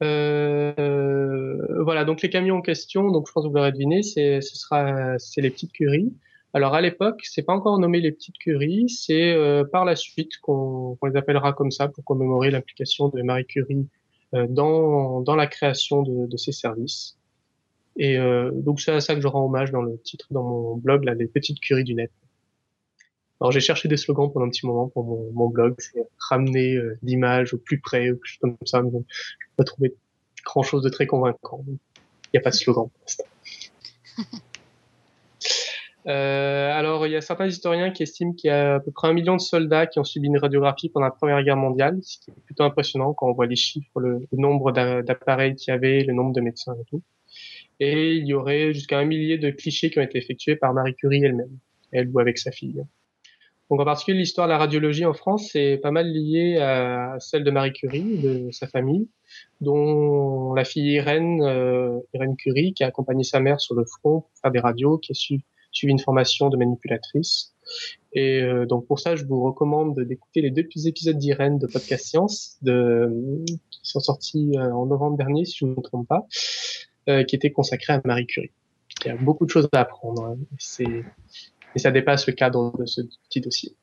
[0.00, 4.56] voilà, donc les camions en question, donc je pense que vous l'aurez deviné, c'est ce
[4.56, 6.12] sera c'est les petites curies.
[6.54, 10.36] Alors à l'époque, c'est pas encore nommé les petites curies, c'est euh, par la suite
[10.42, 13.88] qu'on les appellera comme ça pour commémorer l'implication de Marie Curie
[14.34, 17.16] euh, dans, dans la création de, de ces services.
[17.96, 20.76] Et euh, donc c'est à ça que je rends hommage dans le titre, dans mon
[20.76, 22.10] blog, là, les petites curies du net.
[23.40, 26.78] Alors j'ai cherché des slogans pendant un petit moment pour mon, mon blog, c'est ramener
[27.02, 29.04] l'image au plus près, ou quelque chose comme ça, mais je n'ai
[29.56, 29.94] pas trouvé
[30.44, 31.64] grand chose de très convaincant.
[31.66, 31.78] Il
[32.34, 32.88] n'y a pas de slogan.
[36.06, 39.08] Euh, alors, il y a certains historiens qui estiment qu'il y a à peu près
[39.08, 42.18] un million de soldats qui ont subi une radiographie pendant la Première Guerre mondiale, ce
[42.18, 46.02] qui est plutôt impressionnant quand on voit les chiffres, le, nombre d'appareils qu'il y avait,
[46.02, 47.02] le nombre de médecins et tout.
[47.78, 50.94] Et il y aurait jusqu'à un millier de clichés qui ont été effectués par Marie
[50.94, 51.58] Curie elle-même,
[51.92, 52.82] elle ou avec sa fille.
[53.70, 57.42] Donc en particulier, l'histoire de la radiologie en France est pas mal liée à celle
[57.42, 59.08] de Marie Curie, de sa famille,
[59.62, 64.20] dont la fille Irène, euh, Irène Curie, qui a accompagné sa mère sur le front
[64.20, 65.40] pour faire des radios, qui a su
[65.72, 67.54] suivi une formation de manipulatrice.
[68.12, 72.06] Et euh, donc pour ça, je vous recommande d'écouter les deux épisodes d'Irène de Podcast
[72.06, 76.26] Science qui sont sortis euh, en novembre dernier, si je ne me trompe pas,
[77.08, 78.52] euh, qui étaient consacrés à Marie Curie.
[79.04, 80.24] Il y a beaucoup de choses à apprendre.
[80.24, 80.36] Hein,
[81.74, 83.74] et ça dépasse le cadre de ce petit dossier.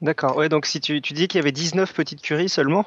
[0.00, 0.36] D'accord.
[0.36, 2.86] Ouais, donc si tu, tu dis qu'il y avait 19 petites curies seulement?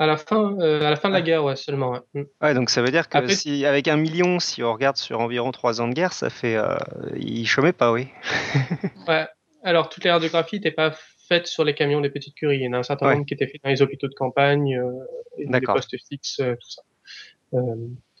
[0.00, 1.90] À la fin, euh, à la fin de la guerre, ouais, seulement.
[1.90, 2.00] Ouais.
[2.14, 2.22] Mm.
[2.40, 5.52] ouais donc ça veut dire que si, avec un million, si on regarde sur environ
[5.52, 6.56] trois ans de guerre, ça fait.
[6.56, 6.78] Euh,
[7.16, 8.08] il chômait pas, oui.
[9.08, 9.26] ouais.
[9.62, 10.96] Alors, toutes les radiographies n'étaient pas
[11.28, 12.56] faites sur les camions des petites curies.
[12.56, 14.74] Il y en a un certain nombre qui étaient faits dans les hôpitaux de campagne,
[14.78, 14.90] euh,
[15.36, 16.82] et les postes fixes, tout ça.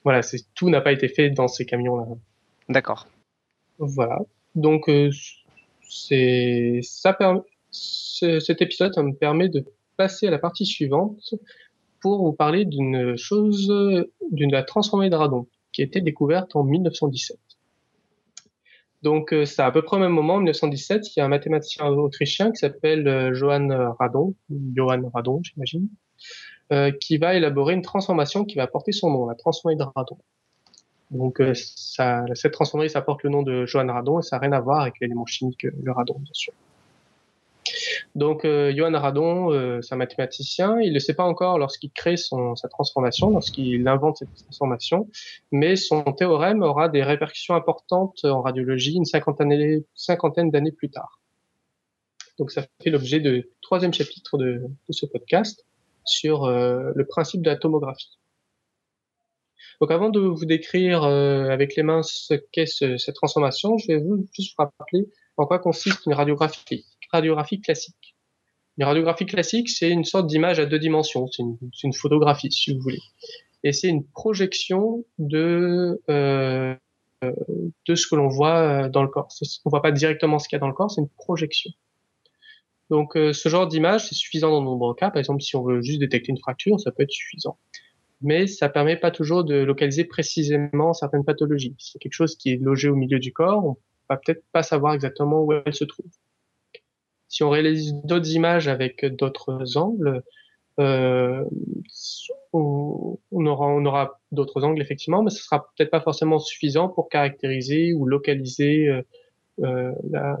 [0.04, 0.20] Voilà,
[0.54, 2.04] tout n'a pas été fait dans ces camions-là.
[2.68, 3.06] D'accord.
[3.78, 4.18] Voilà.
[4.54, 4.90] Donc,
[5.88, 7.40] c'est ça permet.
[7.70, 9.64] Cet épisode, ça me permet de
[9.96, 11.34] passer à la partie suivante
[12.00, 13.72] pour vous parler d'une chose,
[14.30, 17.38] d'une la transformée de radon, qui a été découverte en 1917.
[19.02, 21.28] Donc, euh, c'est à peu près au même moment, en 1917, il y a un
[21.28, 24.34] mathématicien autrichien qui s'appelle euh, Johann Radon,
[24.76, 25.88] Johann Radon, j'imagine,
[26.72, 30.18] euh, qui va élaborer une transformation qui va porter son nom, la transformée de radon.
[31.10, 34.52] Donc, ça, cette transformée, ça porte le nom de Johann Radon et ça n'a rien
[34.52, 36.52] à voir avec l'élément chimique, le radon, bien sûr.
[38.14, 40.80] Donc, euh, Johann Radon, euh, c'est un mathématicien.
[40.80, 45.08] Il ne sait pas encore lorsqu'il crée sa transformation, lorsqu'il invente cette transformation,
[45.52, 51.20] mais son théorème aura des répercussions importantes en radiologie une cinquantaine, cinquantaine d'années plus tard.
[52.38, 55.64] Donc, ça fait l'objet du troisième chapitre de, ce podcast
[56.04, 58.18] sur euh, le principe de la tomographie.
[59.80, 64.26] Donc avant de vous décrire avec les mains ce qu'est cette transformation, je vais vous
[64.34, 65.08] juste vous rappeler
[65.40, 68.16] en quoi consiste une radiographie, radiographie classique.
[68.78, 72.80] Une radiographie classique, c'est une sorte d'image à deux dimensions, c'est une, photographie si vous
[72.80, 73.00] voulez.
[73.62, 76.74] Et c'est une projection de euh,
[77.22, 79.28] de ce que l'on voit dans le corps.
[79.66, 81.70] On voit pas directement ce qu'il y a dans le corps, c'est une projection.
[82.90, 85.10] Donc euh, ce genre d'image, c'est suffisant dans de nombreux cas.
[85.10, 87.58] Par exemple, si on veut juste détecter une fracture, ça peut être suffisant.
[88.20, 91.74] Mais ça permet pas toujours de localiser précisément certaines pathologies.
[91.78, 93.76] Si c'est quelque chose qui est logé au milieu du corps, on
[94.10, 96.10] va peut-être pas savoir exactement où elle se trouve.
[97.30, 100.22] Si on réalise d'autres images avec d'autres angles,
[100.78, 101.42] euh,
[102.52, 107.08] on, aura, on aura d'autres angles effectivement, mais ce sera peut-être pas forcément suffisant pour
[107.08, 109.02] caractériser ou localiser euh,
[109.62, 110.38] euh la,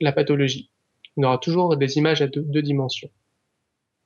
[0.00, 0.70] la pathologie
[1.18, 3.10] on aura toujours des images à deux, dimensions.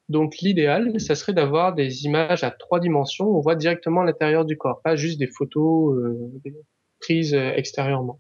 [0.09, 3.29] Donc l'idéal, ça serait d'avoir des images à trois dimensions.
[3.29, 6.33] On voit directement l'intérieur du corps, pas juste des photos euh,
[7.01, 8.19] prises euh, extérieurement.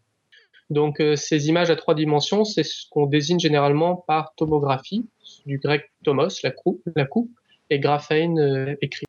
[0.70, 5.06] Donc euh, ces images à trois dimensions, c'est ce qu'on désigne généralement par tomographie,
[5.46, 7.30] du grec tomos, la coupe, la coupe
[7.70, 8.34] et graphein
[8.80, 9.06] écrit.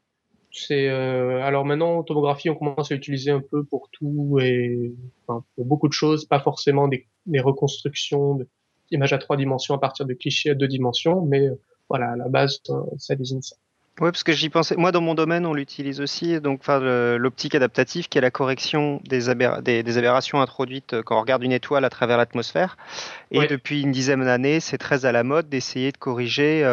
[0.52, 4.94] C'est alors maintenant tomographie, on commence à l'utiliser un peu pour tout et
[5.26, 8.48] pour beaucoup de choses, pas forcément des, des reconstructions de,
[8.94, 12.16] image à trois dimensions à partir de clichés à deux dimensions, mais euh, voilà, à
[12.16, 13.56] la base, euh, ça désigne ça.
[14.02, 14.76] Oui, parce que j'y pensais.
[14.76, 16.42] Moi, dans mon domaine, on l'utilise aussi.
[16.42, 16.80] Donc, enfin,
[17.18, 21.52] l'optique adaptative, qui est la correction des, des, aberrations introduites euh, quand on regarde une
[21.52, 22.78] étoile à travers l'atmosphère.
[23.30, 26.64] Et depuis une dizaine d'années, c'est très à la mode d'essayer de corriger,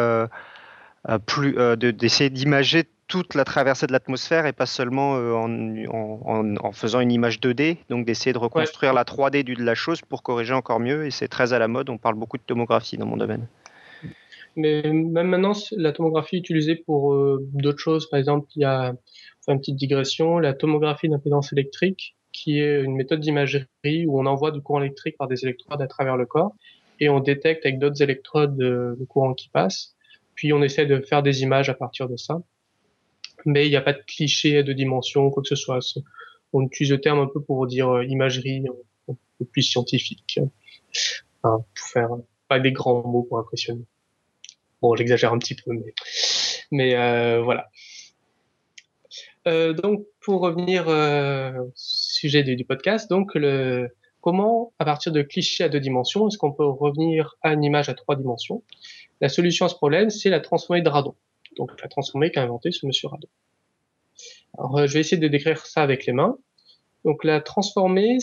[1.25, 7.11] plus, d'essayer d'imager toute la traversée de l'atmosphère et pas seulement euh, en, faisant une
[7.11, 11.05] image 2D, donc d'essayer de reconstruire la 3D de la chose pour corriger encore mieux.
[11.05, 13.47] Et c'est très à la mode, on parle beaucoup de tomographie dans mon domaine.
[14.55, 18.09] Mais même maintenant, la tomographie est utilisée pour euh, d'autres choses.
[18.09, 18.93] Par exemple, il y a,
[19.47, 23.67] une petite digression, la tomographie d'impédance électrique, qui est une méthode d'imagerie
[24.07, 26.53] où on envoie du courant électrique par des électrodes à travers le corps
[26.99, 29.95] et on détecte avec d'autres électrodes euh, le courant qui passe.
[30.35, 32.41] Puis on essaie de faire des images à partir de ça
[33.45, 35.79] mais il n'y a pas de cliché à deux dimensions, quoi que ce soit.
[36.53, 38.63] On utilise le terme un peu pour dire euh, imagerie
[39.09, 40.39] un peu plus scientifique,
[41.41, 42.09] pour faire
[42.47, 43.85] pas des grands mots pour impressionner.
[44.81, 45.71] Bon, j'exagère un petit peu,
[46.71, 47.69] mais, euh, voilà.
[49.47, 53.89] Euh, donc, pour revenir au sujet du, podcast, donc le,
[54.21, 57.89] comment, à partir de clichés à deux dimensions, est-ce qu'on peut revenir à une image
[57.89, 58.63] à trois dimensions?
[59.19, 61.15] La solution à ce problème, c'est la transformée de radon
[61.57, 63.27] donc la transformée qu'a inventé ce monsieur Radon.
[64.57, 66.37] Alors, euh, je vais essayer de décrire ça avec les mains.
[67.03, 68.19] Donc la transformée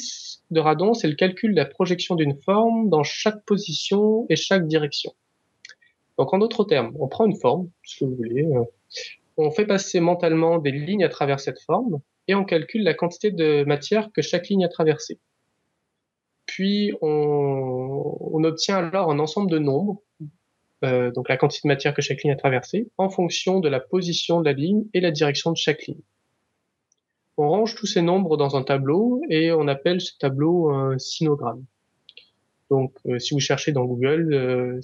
[0.51, 4.69] de Radon, c'est le calcul de la projection d'une forme dans chaque position et chaque
[4.69, 5.13] direction.
[6.19, 8.65] Donc en d'autres termes, on prend une forme, ce que vous voulez, euh,
[9.37, 13.31] on fait passer mentalement des lignes à travers cette forme et on calcule la quantité
[13.31, 15.19] de matière que chaque ligne a traversée.
[16.45, 20.01] Puis on, obtient alors un ensemble de nombres
[20.85, 23.81] euh, donc la quantité de matière que chaque ligne a traversée, en fonction de la
[23.81, 26.01] position de la ligne et la direction de chaque ligne.
[27.37, 31.65] On range tous ces nombres dans un tableau et on appelle ce tableau un sinogramme.
[32.71, 34.81] Donc euh, si vous cherchez dans Google,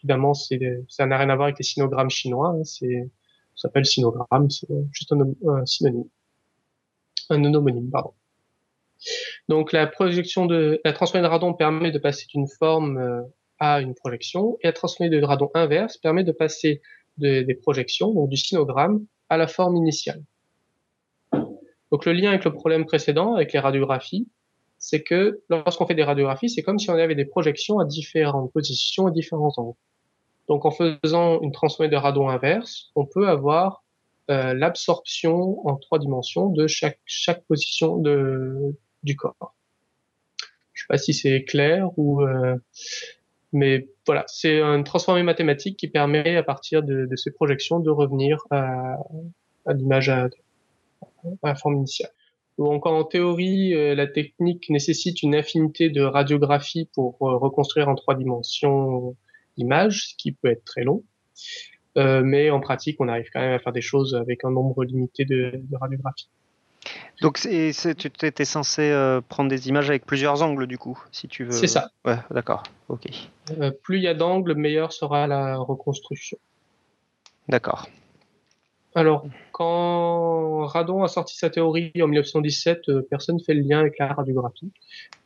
[0.00, 3.10] évidemment ça n'a rien à voir avec les sinogrammes chinois, hein, c'est
[3.56, 6.08] ça s'appelle sinogramme, c'est juste un, un, synonyme,
[7.28, 8.14] un homonyme, pardon.
[9.48, 13.26] Donc la projection de la transformée de radon permet de passer d'une forme
[13.58, 16.80] à une projection et la transformée de radon inverse permet de passer
[17.18, 20.22] des projections, donc du sinogramme, à la forme initiale.
[21.90, 24.28] Donc le lien avec le problème précédent, avec les radiographies,
[24.78, 28.52] c'est que lorsqu'on fait des radiographies, c'est comme si on avait des projections à différentes
[28.52, 29.76] positions et différents angles.
[30.50, 33.84] Donc en faisant une transformée de radon inverse, on peut avoir
[34.30, 36.98] euh, l'absorption en trois dimensions de chaque,
[37.46, 38.02] position
[39.04, 39.54] du corps.
[40.72, 42.56] Je sais pas si c'est clair ou euh,
[43.52, 48.42] mais voilà, c'est une transformée mathématique qui permet à partir de, ces projections de revenir
[48.50, 48.96] à,
[49.68, 50.30] l'image à,
[51.44, 52.10] la forme initiale.
[52.58, 58.16] Donc en théorie, euh, la technique nécessite une infinité de radiographies pour reconstruire en trois
[58.16, 59.14] dimensions
[59.60, 61.04] l'image, ce qui peut être très long.
[61.96, 64.84] Euh, mais en pratique, on arrive quand même à faire des choses avec un nombre
[64.84, 66.28] limité de, de radiographies.
[67.20, 71.44] Donc tu étais censé euh, prendre des images avec plusieurs angles du coup, si tu
[71.44, 71.52] veux.
[71.52, 71.90] C'est ça.
[72.04, 72.62] Ouais, d'accord.
[72.88, 73.06] Ok.
[73.60, 76.38] Euh, plus il y a d'angles, meilleure sera la reconstruction.
[77.48, 77.88] D'accord.
[78.94, 83.80] Alors, quand Radon a sorti sa théorie en 1917, euh, personne ne fait le lien
[83.80, 84.72] avec la radiographie.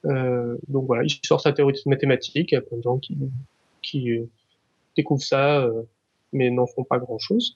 [0.05, 2.51] donc voilà, il sort sa théorie mathématique.
[2.53, 3.17] Il y a plein de gens qui,
[3.85, 4.19] qui
[4.97, 5.67] découvrent ça,
[6.33, 7.55] mais n'en font pas grand-chose.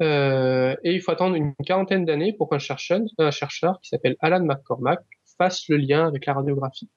[0.00, 4.44] et il faut attendre une quarantaine d'années pour qu'un chercheur, un chercheur qui s'appelle Alan
[4.44, 5.00] McCormack
[5.36, 6.88] fasse le lien avec la radiographie.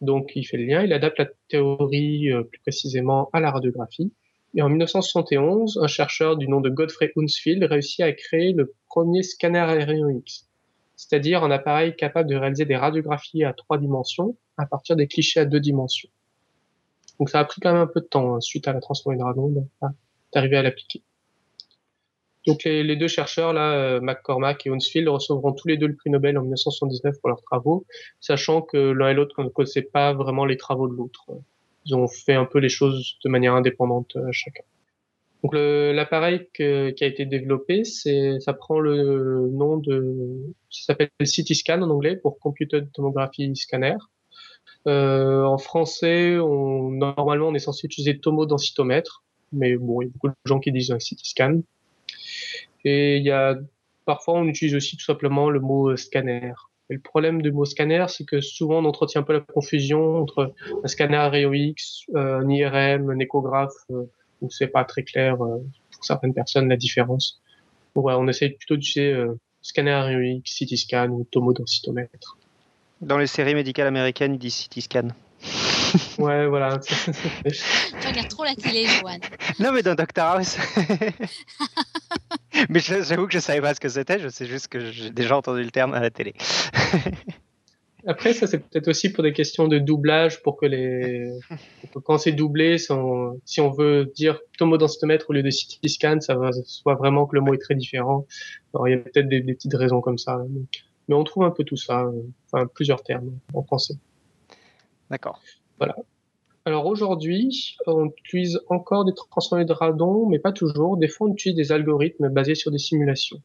[0.00, 4.12] Donc il fait le lien, il adapte la théorie plus précisément à la radiographie.
[4.56, 9.22] Et en 1971, un chercheur du nom de Godfrey Hunsfield réussit à créer le premier
[9.22, 10.48] scanner aérien X,
[10.96, 15.40] c'est-à-dire un appareil capable de réaliser des radiographies à trois dimensions à partir des clichés
[15.40, 16.08] à deux dimensions.
[17.18, 19.18] Donc ça a pris quand même un peu de temps hein, suite à la transformée
[19.18, 19.68] de radon
[20.32, 21.02] d'arriver à l'appliquer.
[22.46, 26.10] Donc les, deux chercheurs là, euh, McCormack et Hunsfield, recevront tous les deux le prix
[26.10, 27.86] Nobel en 1979 pour leurs travaux,
[28.20, 31.24] sachant que l'un et l'autre ne connaissaient pas vraiment les travaux de l'autre.
[31.86, 34.62] Ils ont fait un peu les choses de manière indépendante euh, chacun.
[35.42, 41.82] Donc l'appareil qui a été développé, ça prend le nom de ça s'appelle CT scan
[41.82, 43.96] en anglais pour Computed Tomography Scanner.
[44.86, 50.12] Euh, en français, on, normalement, on est censé utiliser tomodensitomètre, mais bon, il y a
[50.12, 51.60] beaucoup de gens qui disent un CT scan.
[52.84, 53.56] Et il y a
[54.04, 56.52] parfois, on utilise aussi tout simplement le mot scanner.
[56.88, 60.16] Et le problème du mot scanner, c'est que souvent on entretient un peu la confusion
[60.22, 64.04] entre un scanner rayon X, euh, un IRM, un échographe, euh,
[64.40, 65.58] où c'est pas très clair euh,
[65.90, 67.42] pour certaines personnes la différence.
[67.94, 72.38] Donc, ouais, on essaye plutôt d'utiliser euh, scanner rayon X, CT scan ou tomodensitomètre.
[73.00, 75.08] Dans les séries médicales américaines, ils disent CT scan.
[76.18, 76.78] ouais, voilà.
[76.78, 79.20] tu regardes trop la télé, Joanne.
[79.60, 80.56] Non, mais dans Doctor House.
[82.70, 85.36] mais j'avoue que je savais pas ce que c'était, je sais juste que j'ai déjà
[85.36, 86.34] entendu le terme à la télé.
[88.08, 91.28] Après, ça, c'est peut-être aussi pour des questions de doublage, pour que les,
[92.04, 96.50] quand c'est doublé, si on veut dire tomodensitomètre au lieu de CT scan, ça va,
[96.64, 98.24] soit vraiment que le mot est très différent.
[98.72, 100.38] Alors, il y a peut-être des, petites raisons comme ça.
[101.08, 102.10] Mais on trouve un peu tout ça,
[102.46, 103.94] enfin, plusieurs termes en français.
[105.10, 105.40] D'accord.
[105.78, 105.96] Voilà.
[106.64, 110.96] Alors aujourd'hui, on utilise encore des transformés de radon, mais pas toujours.
[110.96, 113.40] Des fois, on utilise des algorithmes basés sur des simulations.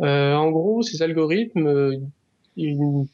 [0.00, 2.08] Euh, en gros, ces algorithmes,
[2.56, 3.06] ils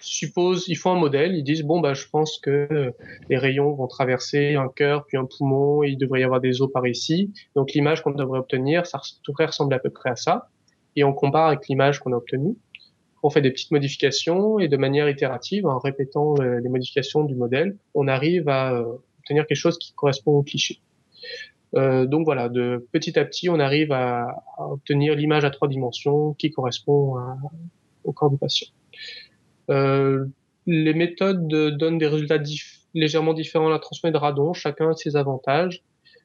[0.00, 2.92] supposent, ils font un modèle, ils disent bon bah je pense que
[3.28, 6.62] les rayons vont traverser un cœur puis un poumon, et il devrait y avoir des
[6.62, 7.32] os par ici.
[7.54, 10.48] Donc l'image qu'on devrait obtenir, ça devrait ressembler à peu près à ça,
[10.94, 12.56] et on compare avec l'image qu'on a obtenue
[13.26, 17.34] on fait des petites modifications et de manière itérative, en répétant euh, les modifications du
[17.34, 18.84] modèle, on arrive à euh,
[19.18, 20.78] obtenir quelque chose qui correspond au cliché.
[21.74, 26.34] Euh, donc voilà, de petit à petit, on arrive à, obtenir l'image à trois dimensions
[26.34, 27.16] qui correspond
[28.04, 28.68] au corps du patient.
[29.68, 32.38] les méthodes donnent des résultats
[32.94, 35.82] légèrement différents à la transmission de radon, chacun a ses avantages.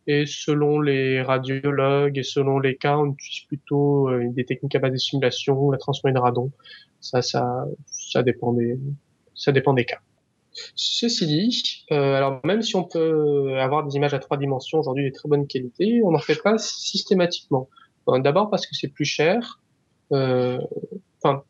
[0.08, 4.80] Et selon les radiologues et selon les cas, on utilise plutôt euh, des techniques à
[4.80, 6.52] base de simulation, la transmission de radon.
[7.00, 8.80] Ça, ça, ça dépend des,
[9.36, 10.00] ça dépend des cas.
[10.76, 15.10] Ceci dit, euh, alors même si on peut avoir des images à trois dimensions aujourd'hui
[15.10, 17.70] de très bonne qualité, on n'en fait pas systématiquement.
[18.08, 19.62] D'abord parce que c'est plus cher.
[20.12, 20.60] Euh,
[21.24, 21.44] enfin,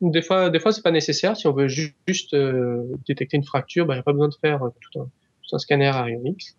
[0.00, 1.36] des fois, des fois c'est pas nécessaire.
[1.36, 4.34] Si on veut juste euh, détecter une fracture, ben, il n'y a pas besoin de
[4.40, 5.92] faire tout un, tout un scanner
[6.24, 6.56] X.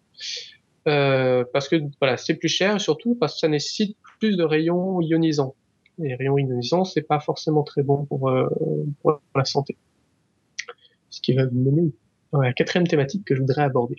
[0.87, 5.01] Euh, parce que voilà, c'est plus cher surtout parce que ça nécessite plus de rayons
[5.01, 5.55] ionisants.
[5.97, 8.47] Les rayons ionisants, c'est pas forcément très bon pour, euh,
[9.01, 9.77] pour la santé.
[11.09, 11.91] Ce qui va me mener
[12.33, 13.97] à la quatrième thématique que je voudrais aborder.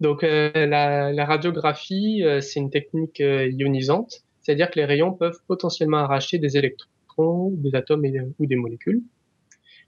[0.00, 5.38] Donc euh, la, la, radiographie, euh, c'est une technique ionisante, c'est-à-dire que les rayons peuvent
[5.46, 8.04] potentiellement arracher des électrons, des atomes
[8.38, 9.02] ou des molécules.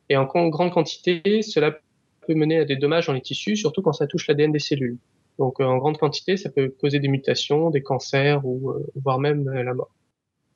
[0.08, 1.78] Et en grande quantité, cela
[2.26, 4.98] peut mener à des dommages dans les tissus, surtout quand ça touche l'ADN des cellules.
[5.38, 9.18] Donc euh, en grande quantité, ça peut causer des mutations, des cancers ou euh, voire
[9.18, 9.90] même euh, la mort.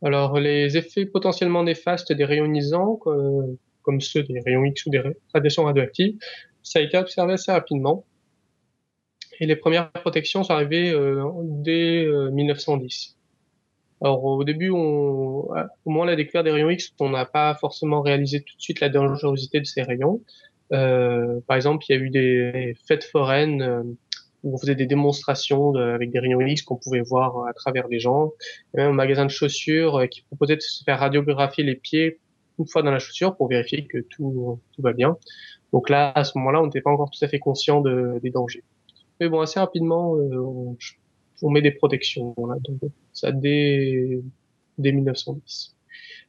[0.02, 2.98] Alors les effets potentiellement néfastes des rayons ionisants,
[3.82, 5.02] comme ceux des rayons X ou des
[5.34, 6.16] radiations radioactives,
[6.62, 8.06] ça a été observé assez rapidement.
[9.40, 10.94] Et les premières protections sont arrivées
[11.42, 13.18] dès 1910.
[14.00, 17.54] Alors au début, on, au moment de la découverte des rayons X, on n'a pas
[17.56, 20.22] forcément réalisé tout de suite la dangerosité de ces rayons.
[20.72, 23.96] Euh, par exemple, il y a eu des fêtes foraines
[24.42, 28.00] où on faisait des démonstrations avec des rayons X qu'on pouvait voir à travers les
[28.00, 28.32] gens.
[28.72, 31.74] Il y avait un magasin de chaussures euh, qui proposait de se faire radiographier les
[31.74, 32.18] pieds
[32.58, 35.16] une fois dans la chaussure pour vérifier que tout, tout va bien.
[35.72, 38.30] Donc là, à ce moment-là, on n'était pas encore tout à fait conscient de, des
[38.30, 38.64] dangers.
[39.18, 40.76] Mais bon, assez rapidement, euh, on,
[41.42, 42.34] on, met des protections.
[42.36, 44.20] Voilà, donc ça dès,
[44.76, 45.76] dès 1910.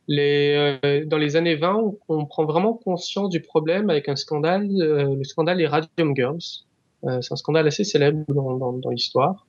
[0.07, 4.15] Les, euh, dans les années 20, on, on, prend vraiment conscience du problème avec un
[4.15, 6.70] scandale, le scandale des Radium Girls, euh,
[7.03, 9.47] c'est un scandale assez célèbre dans, l'histoire,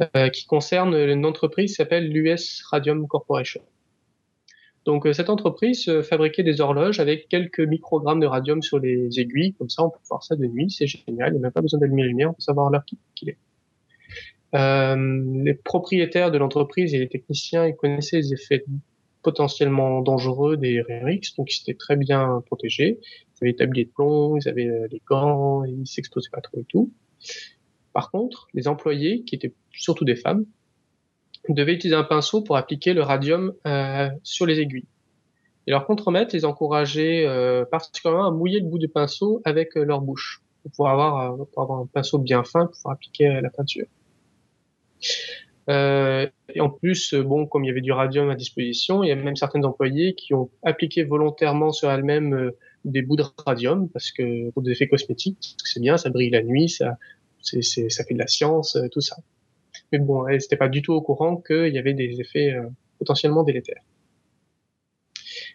[0.00, 3.62] euh, qui concerne une entreprise qui s'appelle l'US Radium Corporation.
[4.84, 9.52] Donc euh, cette entreprise fabriquait des horloges avec quelques microgrammes de radium sur les aiguilles,
[9.54, 11.60] comme ça on peut voir ça de nuit, c'est génial, il n'y a même pas
[11.60, 13.38] besoin d'allumer la lumière, on peut savoir l'heure qu'il est.
[14.54, 18.64] les propriétaires de l'entreprise et les techniciens, connaissaient les effets
[19.22, 22.98] potentiellement dangereux des rayons X, donc ils étaient très bien protégés.
[23.42, 26.92] Avaient des tabliers de plomb, ils avaient les gants, ils s'exposaient pas trop et tout.
[27.92, 30.46] Par contre, les employés, qui étaient surtout des femmes,
[31.48, 34.86] devaient utiliser un pinceau pour appliquer le radium euh, sur les aiguilles.
[35.66, 39.84] Et leur contremaître les encourageait euh, particulièrement à mouiller le bout du pinceau avec euh,
[39.84, 40.42] leur bouche
[40.76, 43.86] pour avoir, pour avoir un pinceau bien fin pour appliquer la peinture.
[45.68, 49.16] et en plus, bon, comme il y avait du radium à disposition, il y a
[49.16, 52.52] même certains employés qui ont appliqué volontairement sur elles-mêmes
[52.84, 56.42] des bouts de radium parce que pour des effets cosmétiques, c'est bien, ça brille la
[56.42, 56.98] nuit, ça,
[57.40, 59.16] c'est, ça fait de la science, tout ça.
[59.92, 62.66] Mais bon, elle n'était pas du tout au courant qu'il y avait des effets euh,
[62.98, 63.82] potentiellement délétères.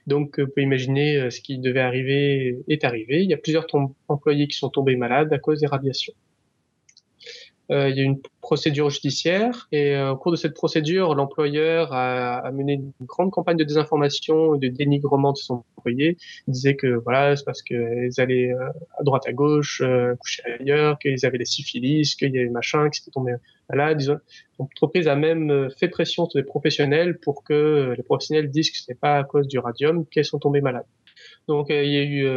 [0.05, 3.23] Donc, euh, vous pouvez imaginer euh, ce qui devait arriver est arrivé.
[3.23, 3.65] Il y a plusieurs
[4.07, 6.13] employés qui sont tombés malades à cause des radiations.
[7.69, 11.91] Euh, il y a une procédure judiciaire et euh, au cours de cette procédure, l'employeur
[11.91, 16.17] a, a, mené une grande campagne de désinformation et de dénigrement de son employé.
[16.47, 19.83] Il disait que voilà, c'est parce qu'ils allaient euh, à droite à gauche,
[20.19, 23.35] coucher ailleurs, qu'ils avaient des syphilis, qu'il y avait machin, qu'ils étaient tombés
[23.69, 24.21] malades.
[24.59, 28.89] L'entreprise a même fait pression sur les professionnels pour que les professionnels disent que ce
[28.89, 30.85] n'est pas à cause du radium qu'elles sont tombées malades.
[31.47, 32.27] Donc il y a eu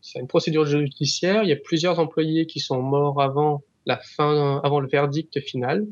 [0.00, 1.42] c'est une procédure judiciaire.
[1.42, 5.86] Il y a plusieurs employés qui sont morts avant la fin, avant le verdict final.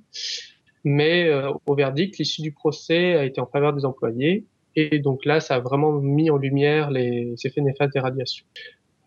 [0.84, 4.46] Mais euh, au verdict, l'issue du procès a été en faveur des employés.
[4.76, 8.46] Et donc là, ça a vraiment mis en lumière les effets néfastes des radiations.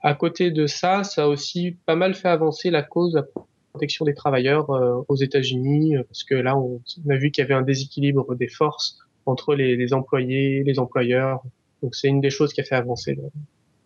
[0.02, 3.26] À côté de ça, ça a aussi pas mal fait avancer la cause de la
[3.72, 7.46] protection des travailleurs euh, aux États-Unis, euh, parce que là, on, a vu qu'il y
[7.46, 11.42] avait un déséquilibre des forces entre les, les employés, les employeurs.
[11.82, 13.18] Donc c'est une des choses qui a fait avancer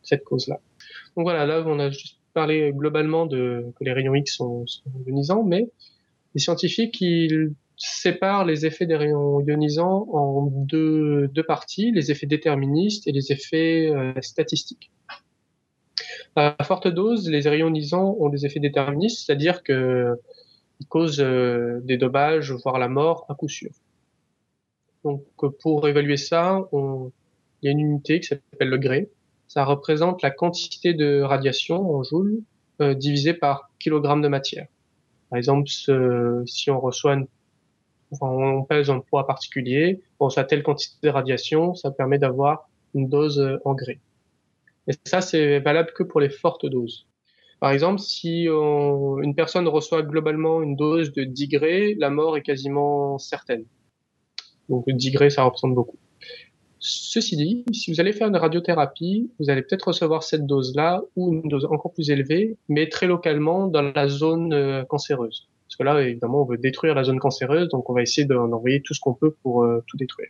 [0.01, 0.59] cette cause-là.
[1.15, 4.65] Donc voilà, là, on a juste parler globalement de que les rayons X sont,
[5.07, 5.71] ionisants, mais
[6.35, 13.07] les scientifiques ils séparent les effets des rayons ionisants en deux, parties, les effets déterministes
[13.07, 14.91] et les effets euh, statistiques.
[16.35, 20.13] À forte dose, les rayons ionisants ont des effets déterministes, c'est-à-dire que
[20.79, 23.71] ils causent euh, des dommages, voire la mort à coup sûr.
[25.03, 25.23] Donc,
[25.61, 29.07] pour évaluer ça, il y a une unité qui s'appelle le Gray,
[29.47, 32.41] ça représente la quantité de radiation en joules
[32.81, 34.67] euh, divisé par kilogramme de matière.
[35.29, 37.27] Par exemple, si on reçoit une,
[38.11, 42.69] enfin, on pèse un poids particulier, on reçoit telle quantité de radiation, ça permet d'avoir
[42.93, 43.99] une dose euh, en gré.
[44.87, 47.07] Et ça, c'est valable que pour les fortes doses.
[47.59, 52.43] Par exemple, si une personne reçoit globalement une dose de 10 grés, la mort est
[52.43, 53.65] quasiment certaine.
[54.69, 55.97] Donc 10 grés, ça représente beaucoup.
[56.79, 61.33] Ceci dit, si vous allez faire une radiothérapie, vous allez peut-être recevoir cette dose-là ou
[61.33, 65.47] une dose encore plus élevée, mais très localement dans la zone euh, cancéreuse.
[65.67, 68.81] Parce que là, évidemment, on veut détruire la zone cancéreuse, donc on va essayer d'envoyer
[68.81, 70.29] tout ce qu'on peut pour euh, tout détruire.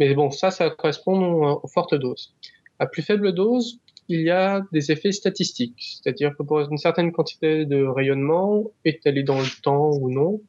[0.00, 2.34] Mais bon, ça, ça correspond aux fortes doses.
[2.78, 7.12] À plus faible dose, il y a des effets statistiques, c'est-à-dire que pour une certaine
[7.12, 10.40] quantité de rayonnement, étalé dans le temps ou non,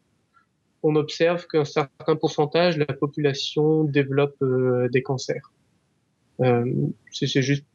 [0.84, 5.52] on observe qu'un certain pourcentage de la population développe euh, des cancers.
[6.42, 6.66] Euh,
[7.12, 7.66] c'est juste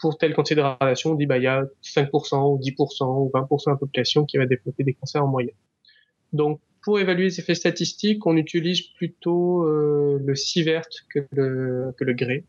[0.00, 3.70] pour telle radiation, on dit bah il y a 5% ou 10% ou 20% de
[3.70, 5.54] la population qui va développer des cancers en moyenne.
[6.32, 12.04] Donc pour évaluer les effets statistiques, on utilise plutôt euh, le sievert que le que
[12.04, 12.44] le Gray,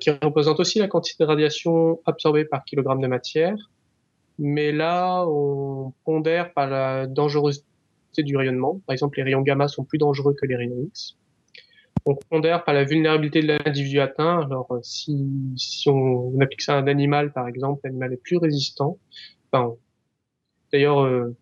[0.00, 3.56] qui représente aussi la quantité de radiation absorbée par kilogramme de matière.
[4.38, 7.64] Mais là, on pondère par la dangerosité
[8.20, 8.80] du rayonnement.
[8.86, 11.16] Par exemple, les rayons gamma sont plus dangereux que les rayons X.
[12.04, 14.42] On pondère par la vulnérabilité de l'individu atteint.
[14.42, 18.98] Alors, euh, si, on, applique ça à un animal, par exemple, l'animal est plus résistant.
[20.72, 21.34] D'ailleurs, euh,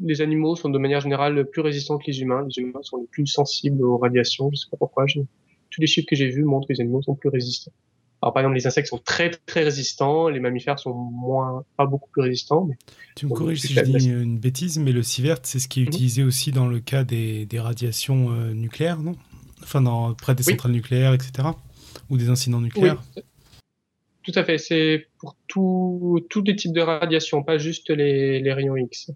[0.00, 2.46] les animaux sont de manière générale plus résistants que les humains.
[2.48, 4.50] Les humains sont les plus sensibles aux radiations.
[4.50, 5.06] Je sais pas pourquoi.
[5.06, 7.72] Tous les chiffres que j'ai vus montrent que les animaux sont plus résistants.
[8.28, 12.10] Alors par exemple, les insectes sont très très résistants, les mammifères sont moins, pas beaucoup
[12.10, 12.66] plus résistants.
[12.66, 12.76] Mais
[13.16, 15.84] tu me corriges si je dis une bêtise, mais le sievert, c'est ce qui est
[15.84, 15.88] mhm.
[15.88, 19.16] utilisé aussi dans le cas des, des radiations euh, nucléaires, non?
[19.62, 21.48] Enfin, dans, près des centrales nucléaires, etc.
[22.10, 23.02] Ou des incidents nucléaires.
[23.16, 23.22] Oui.
[24.24, 28.76] Tout à fait, c'est pour tous les types de radiations, pas juste les, les rayons
[28.76, 29.10] X.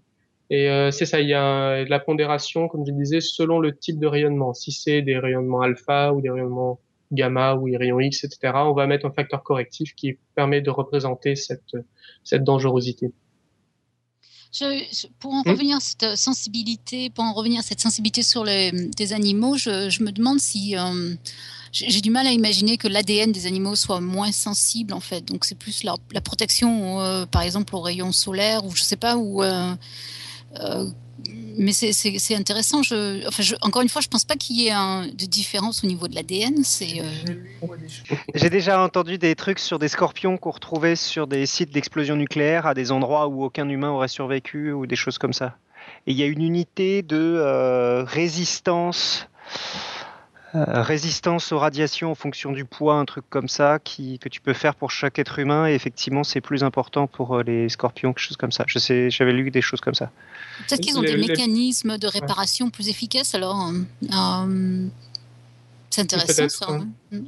[0.49, 3.77] Et euh, c'est ça, il y a de la pondération, comme je disais, selon le
[3.77, 4.55] type de rayonnement.
[4.55, 6.79] Si c'est des rayonnements alpha ou des rayonnements
[7.13, 11.35] gamma ou rayons X, etc., on va mettre un facteur correctif qui permet de représenter
[11.35, 11.75] cette,
[12.23, 13.11] cette dangerosité.
[15.19, 15.49] pour en hmm?
[15.49, 20.03] revenir à cette sensibilité, pour en revenir à cette sensibilité sur les des animaux, je,
[20.03, 21.15] me demande si euh,
[21.71, 25.25] j'ai du mal à imaginer que l'ADN des animaux soit moins sensible en fait.
[25.25, 29.17] Donc c'est plus la, protection, euh, par exemple, aux rayons solaires ou je sais pas
[29.17, 29.43] où.
[29.43, 29.73] Euh,
[31.57, 32.81] mais c'est intéressant.
[33.27, 35.87] Enfin, encore une fois, je ne pense pas qu'il y ait un, de différence au
[35.87, 36.63] niveau de l'ADN.
[38.35, 42.65] J'ai déjà entendu des trucs sur des scorpions qu'on retrouvait sur des sites d'explosion nucléaire
[42.65, 45.57] à des endroits où aucun humain aurait survécu ou des choses comme ça.
[46.07, 49.27] Et il y a une unité de euh, résistance
[50.53, 54.75] aux radiations en fonction du poids, un truc comme ça, qui, que tu peux faire
[54.75, 55.67] pour chaque être humain.
[55.67, 58.63] Et effectivement, c'est plus important pour euh, les scorpions, quelque chose comme ça.
[58.67, 60.11] Je sais, j'avais lu des choses comme ça.
[60.67, 63.33] Peut-être qu'ils ont des mécanismes de réparation plus efficaces.
[63.33, 63.71] Alors,
[64.03, 64.87] euh,
[65.89, 66.65] c'est intéressant ça.
[66.69, 66.87] Hein.
[67.11, 67.25] Mm.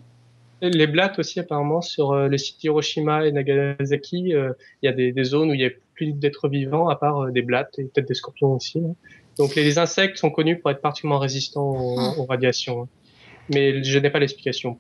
[0.62, 4.54] Les blattes aussi, apparemment, sur les sites Hiroshima et Nagasaki, il
[4.84, 7.78] y a des, zones où il n'y a plus d'êtres vivants à part des blattes
[7.78, 8.80] et peut-être des scorpions aussi.
[8.80, 8.96] Hein.
[9.38, 12.14] Donc les insectes sont connus pour être particulièrement résistants aux, ah.
[12.18, 12.88] aux radiations.
[13.50, 14.78] Mais je n'ai pas l'explication.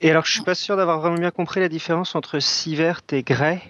[0.00, 3.22] Et alors, je suis pas sûr d'avoir vraiment bien compris la différence entre sievert et
[3.22, 3.62] grès.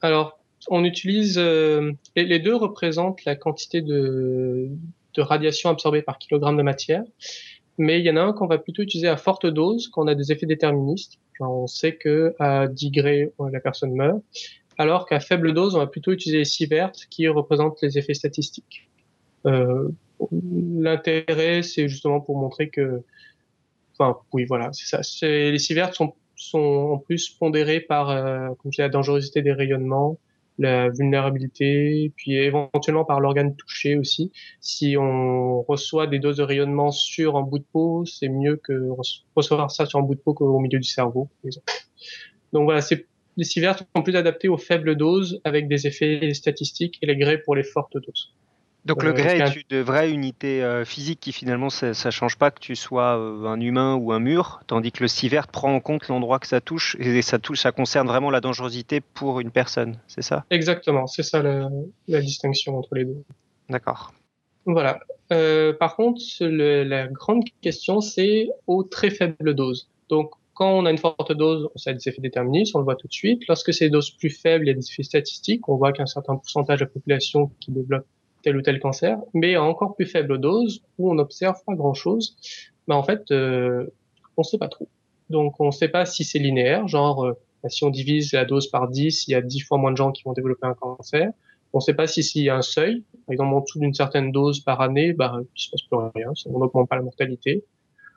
[0.00, 4.68] Alors, on utilise euh, les, deux représentent la quantité de,
[5.14, 7.04] de radiation absorbée par kilogramme de matière,
[7.78, 10.08] mais il y en a un qu'on va plutôt utiliser à forte dose, quand on
[10.08, 11.18] a des effets déterministes.
[11.40, 14.20] on sait que à 10 degrés, la personne meurt,
[14.78, 18.88] alors qu'à faible dose, on va plutôt utiliser les sieverts qui représentent les effets statistiques.
[19.46, 19.88] Euh,
[20.30, 23.02] L'intérêt, c'est justement pour montrer que,
[23.98, 25.00] enfin, oui, voilà, c'est ça.
[25.26, 26.58] Les sieverts sont, sont
[26.92, 28.48] en plus pondérés par, euh,
[28.78, 30.18] la dangerosité des rayonnements,
[30.58, 34.32] la vulnérabilité, puis éventuellement par l'organe touché aussi.
[34.60, 38.88] Si on reçoit des doses de rayonnement sur un bout de peau, c'est mieux que
[39.34, 41.28] recevoir ça sur un bout de peau qu'au milieu du cerveau.
[42.52, 43.06] Donc voilà, c'est
[43.36, 47.38] les sieverts sont plus adaptés aux faibles doses avec des effets statistiques et les grès
[47.38, 48.34] pour les fortes doses.
[48.84, 52.36] Donc le euh, grès est une vraie unité euh, physique qui finalement ça, ne change
[52.36, 55.72] pas que tu sois euh, un humain ou un mur, tandis que le sievert prend
[55.72, 59.38] en compte l'endroit que ça touche et ça touche, ça concerne vraiment la dangerosité pour
[59.38, 60.44] une personne, c'est ça?
[60.50, 63.22] Exactement, c'est ça la, distinction entre les deux.
[63.68, 64.12] D'accord.
[64.66, 65.00] Voilà.
[65.78, 69.88] par contre, la grande question c'est aux très faibles doses.
[70.08, 72.96] Donc quand on a une forte dose, on a des effets déterministes, on le voit
[72.96, 73.42] tout de suite.
[73.48, 75.68] Lorsque c'est des doses plus faibles, il y a des effets statistiques.
[75.68, 78.06] On voit qu'un certain pourcentage de la population qui développe
[78.42, 82.36] tel ou tel cancer, mais à encore plus faible dose, où on n'observe pas grand-chose,
[82.88, 83.86] bah en fait, euh,
[84.36, 84.88] on ne sait pas trop.
[85.30, 87.32] Donc on ne sait pas si c'est linéaire, genre euh,
[87.62, 89.96] bah, si on divise la dose par 10, il y a 10 fois moins de
[89.96, 91.30] gens qui vont développer un cancer.
[91.72, 93.94] On ne sait pas si s'il y a un seuil, par exemple en dessous d'une
[93.94, 97.64] certaine dose par année, bah, il se passe plus rien, on n'augmente pas la mortalité.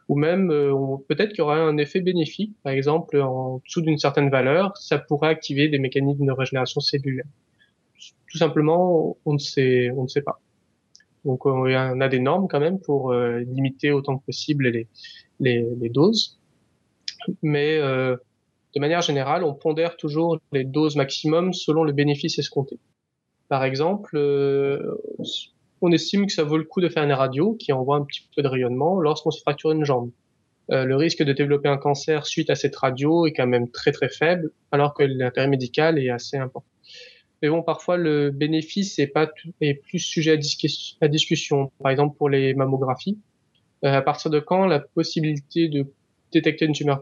[0.07, 3.97] Ou même euh, peut-être qu'il y aura un effet bénéfique, par exemple en dessous d'une
[3.97, 7.25] certaine valeur, ça pourrait activer des mécanismes de régénération cellulaire
[8.35, 10.41] tout simplement, on ne sait, on ne pas.
[11.25, 14.71] Donc, on a des normes quand même pour euh, limiter autant que possible
[15.39, 16.39] les, doses.
[17.41, 18.15] Mais euh,
[18.75, 22.77] de manière générale, on pondère toujours les doses maximum selon le bénéfice escompté.
[23.49, 24.95] Par exemple, euh,
[25.81, 28.27] on estime que ça vaut le coup de faire une radio qui envoie un petit
[28.35, 30.11] peu de rayonnement lorsqu'on se fracture une jambe.
[30.69, 34.09] le risque de développer un cancer suite à cette radio est quand même très très
[34.09, 36.65] faible, alors que l'intérêt médical est assez important.
[37.41, 39.29] Mais bon, parfois le bénéfice est pas
[39.61, 40.31] est plus sujet
[41.01, 41.71] à, discussion.
[41.79, 43.19] Par exemple, pour les mammographies,
[43.83, 45.85] euh, à partir de quand la possibilité de
[46.31, 47.01] détecter une tumeur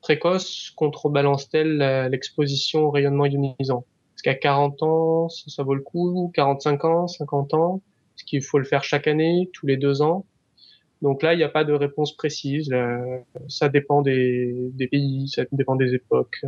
[0.00, 1.78] précoce contrebalance-t-elle
[2.10, 3.84] l'exposition au rayonnement ionisant?
[4.16, 6.30] Est-ce qu'à 40 ans, ça, vaut le coup?
[6.34, 7.80] 45 ans, 50 ans?
[8.16, 10.24] Est-ce qu'il faut le faire chaque année, tous les deux ans?
[11.02, 12.70] Donc là, il n'y a pas de réponse précise.
[13.48, 16.44] ça dépend des, des pays, ça dépend des époques.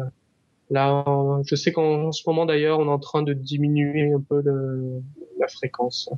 [0.71, 1.05] Là,
[1.45, 5.01] je sais qu'en ce moment d'ailleurs, on est en train de diminuer un peu le,
[5.39, 6.11] la fréquence.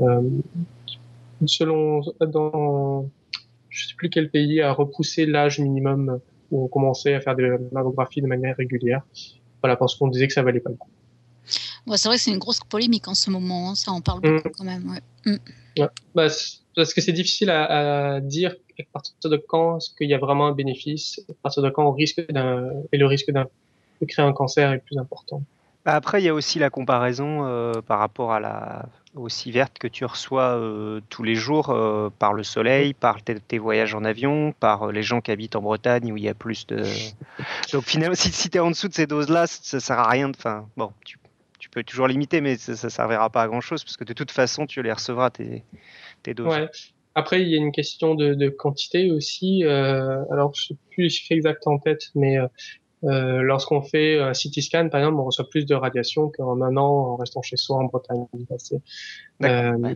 [0.00, 0.22] Euh,
[1.46, 3.08] selon, dans,
[3.68, 6.20] je sais plus quel pays a repoussé l'âge minimum
[6.50, 9.02] où on commençait à faire des mammographies de manière régulière.
[9.62, 10.90] Voilà, parce qu'on disait que ça valait pas le coup.
[11.96, 13.74] c'est vrai que c'est une grosse polémique en ce moment, hein.
[13.74, 14.52] ça en parle beaucoup mm.
[14.56, 14.90] quand même.
[14.90, 15.32] Ouais.
[15.32, 15.80] Mm.
[15.80, 15.88] Ouais.
[16.14, 16.28] Bah,
[16.74, 20.18] parce que c'est difficile à, à, dire à partir de quand est-ce qu'il y a
[20.18, 23.46] vraiment un bénéfice, à partir de quand on risque et le risque d'un
[24.00, 25.42] de créer un cancer est plus important.
[25.86, 29.78] Bah, après, il y a aussi la comparaison euh, par rapport à la aussi verte
[29.78, 34.04] que tu reçois euh, tous les jours euh, par le soleil, par tes, voyages en
[34.04, 36.82] avion, par les gens qui habitent en Bretagne où il y a plus de.
[37.72, 40.28] Donc finalement, si, si tu es en dessous de ces doses-là, ça sert à rien.
[40.30, 41.18] Enfin, bon, tu,
[41.60, 44.32] tu, peux toujours limiter, mais ça, ne servira pas à grand-chose parce que de toute
[44.32, 45.62] façon, tu les recevras tes,
[46.24, 46.48] tes doses.
[46.48, 46.68] Ouais.
[47.14, 49.62] Après, il y a une question de, de quantité aussi.
[49.62, 52.38] alors, je sais plus je fais exact en tête, mais
[53.04, 56.76] euh, lorsqu'on fait un CT scan, par exemple, on reçoit plus de radiation qu'en un
[56.76, 58.26] an en restant chez soi en Bretagne.
[59.44, 59.94] Euh,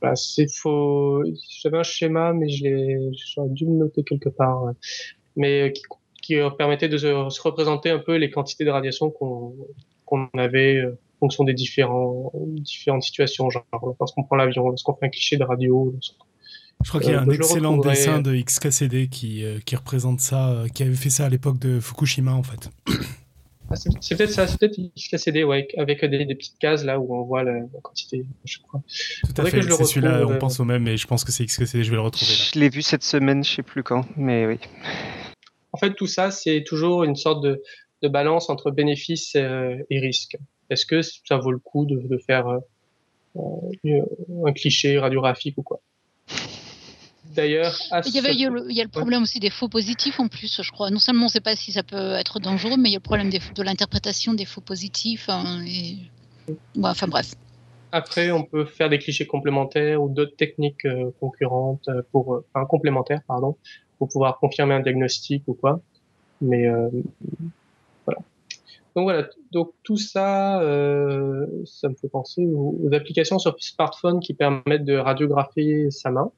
[0.00, 1.22] bah, c'est faux.
[1.62, 2.98] J'avais un schéma, mais je l'ai,
[3.34, 4.72] j'aurais dû le noter quelque part.
[5.36, 5.82] Mais qui,
[6.22, 9.54] qui, permettait de se, représenter un peu les quantités de radiation qu'on
[10.04, 13.64] qu'on avait euh, fonction des différents, différentes situations, genre
[13.98, 15.94] lorsqu'on prend l'avion, lorsqu'on fait un cliché de radio.
[16.82, 20.82] Je crois qu'il y a un excellent dessin de XKCD qui, qui représente ça, qui
[20.82, 22.70] avait fait ça à l'époque de Fukushima en fait.
[23.72, 27.14] Ah, c'est peut-être ça, c'est peut-être XKCD, ouais, avec des, des, petites cases là où
[27.16, 28.82] on voit la, quantité, je crois.
[29.24, 31.82] Tout à fait, c'est celui-là, on pense au même, mais je pense que c'est XKCD,
[31.82, 32.44] je vais le retrouver là.
[32.52, 34.58] Je l'ai vu cette semaine, je sais plus quand, mais oui.
[35.72, 37.62] En fait, tout ça, c'est toujours une sorte de,
[38.02, 40.36] de balance entre bénéfices euh, et risques.
[40.68, 42.58] Est-ce que ça vaut le coup de, de faire euh,
[43.86, 44.02] euh
[44.44, 45.80] un cliché radiographique ou quoi?
[47.34, 47.74] D'ailleurs,
[48.04, 50.90] il, y il y a le problème aussi des faux positifs en plus, je crois.
[50.90, 52.98] Non seulement on ne sait pas si ça peut être dangereux, mais il y a
[52.98, 55.28] le problème de l'interprétation des faux positifs.
[55.28, 55.96] Hein, et...
[56.82, 57.34] enfin bref.
[57.92, 62.46] Après, on peut faire des clichés complémentaires ou d'autres techniques euh, concurrentes euh, pour, euh,
[62.54, 63.56] enfin complémentaires, pardon,
[63.98, 65.80] pour pouvoir confirmer un diagnostic ou quoi.
[66.40, 66.66] Mais
[68.04, 68.20] voilà.
[68.96, 69.28] Donc voilà.
[69.52, 70.58] Donc tout ça,
[71.66, 76.32] ça me fait penser aux, aux applications sur smartphone qui permettent de radiographier sa main.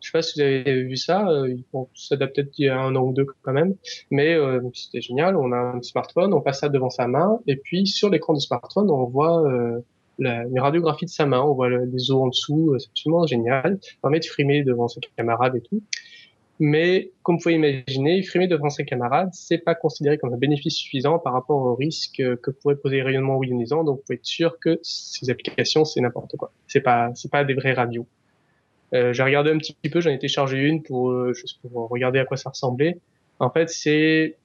[0.00, 1.28] Je sais pas si vous avez vu ça.
[1.28, 1.56] Euh,
[1.94, 3.74] ça date peut-être il y a un an ou deux quand même,
[4.10, 5.36] mais euh, c'était génial.
[5.36, 8.40] On a un smartphone, on passe ça devant sa main, et puis sur l'écran du
[8.40, 9.80] smartphone, on voit euh,
[10.18, 12.76] la, une radiographie de sa main, on voit les os en dessous.
[12.78, 13.78] C'est absolument génial.
[13.82, 15.82] Ça permet de frimer devant ses camarades et tout.
[16.60, 20.74] Mais comme vous pouvez imaginer, frimer devant ses camarades, c'est pas considéré comme un bénéfice
[20.74, 23.84] suffisant par rapport au risque que pourrait poser les rayonnements ionisants.
[23.84, 26.50] Donc, vous pouvez être sûr que ces applications, c'est n'importe quoi.
[26.66, 28.06] C'est pas, c'est pas des vraies radios.
[28.94, 32.18] Euh, j'ai regardé un petit peu, j'en ai téléchargé une pour euh, juste pour regarder
[32.18, 32.98] à quoi ça ressemblait.
[33.38, 34.36] En fait, c'est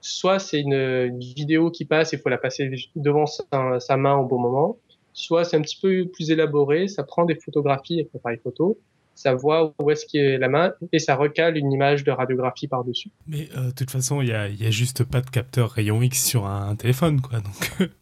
[0.00, 4.38] soit c'est une, vidéo qui passe, il faut la passer devant sa, main au bon
[4.38, 4.76] moment,
[5.12, 8.78] soit c'est un petit peu plus élaboré, ça prend des photographies avec l'appareil photo,
[9.16, 13.10] ça voit où est-ce qu'est la main et ça recale une image de radiographie par-dessus.
[13.26, 16.00] Mais euh, de toute façon, il y a, y a, juste pas de capteur rayon
[16.02, 17.40] X sur un, téléphone, quoi.
[17.40, 17.90] Donc...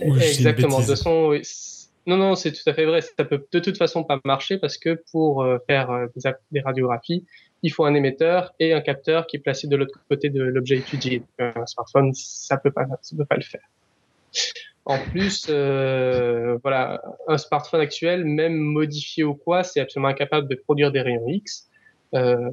[0.00, 0.80] Exactement.
[0.80, 1.38] De toute façon,
[2.06, 3.00] non, non, c'est tout à fait vrai.
[3.00, 6.06] Ça peut de toute façon pas marcher parce que pour euh, faire euh,
[6.50, 7.26] des, radiographies,
[7.62, 10.76] il faut un émetteur et un capteur qui est placé de l'autre côté de l'objet
[10.78, 11.22] étudié.
[11.38, 13.68] Un smartphone, ça peut pas, ça peut pas le faire.
[14.84, 20.54] En plus, euh, voilà, un smartphone actuel, même modifié ou quoi, c'est absolument incapable de
[20.54, 21.68] produire des rayons X.
[22.14, 22.50] Euh,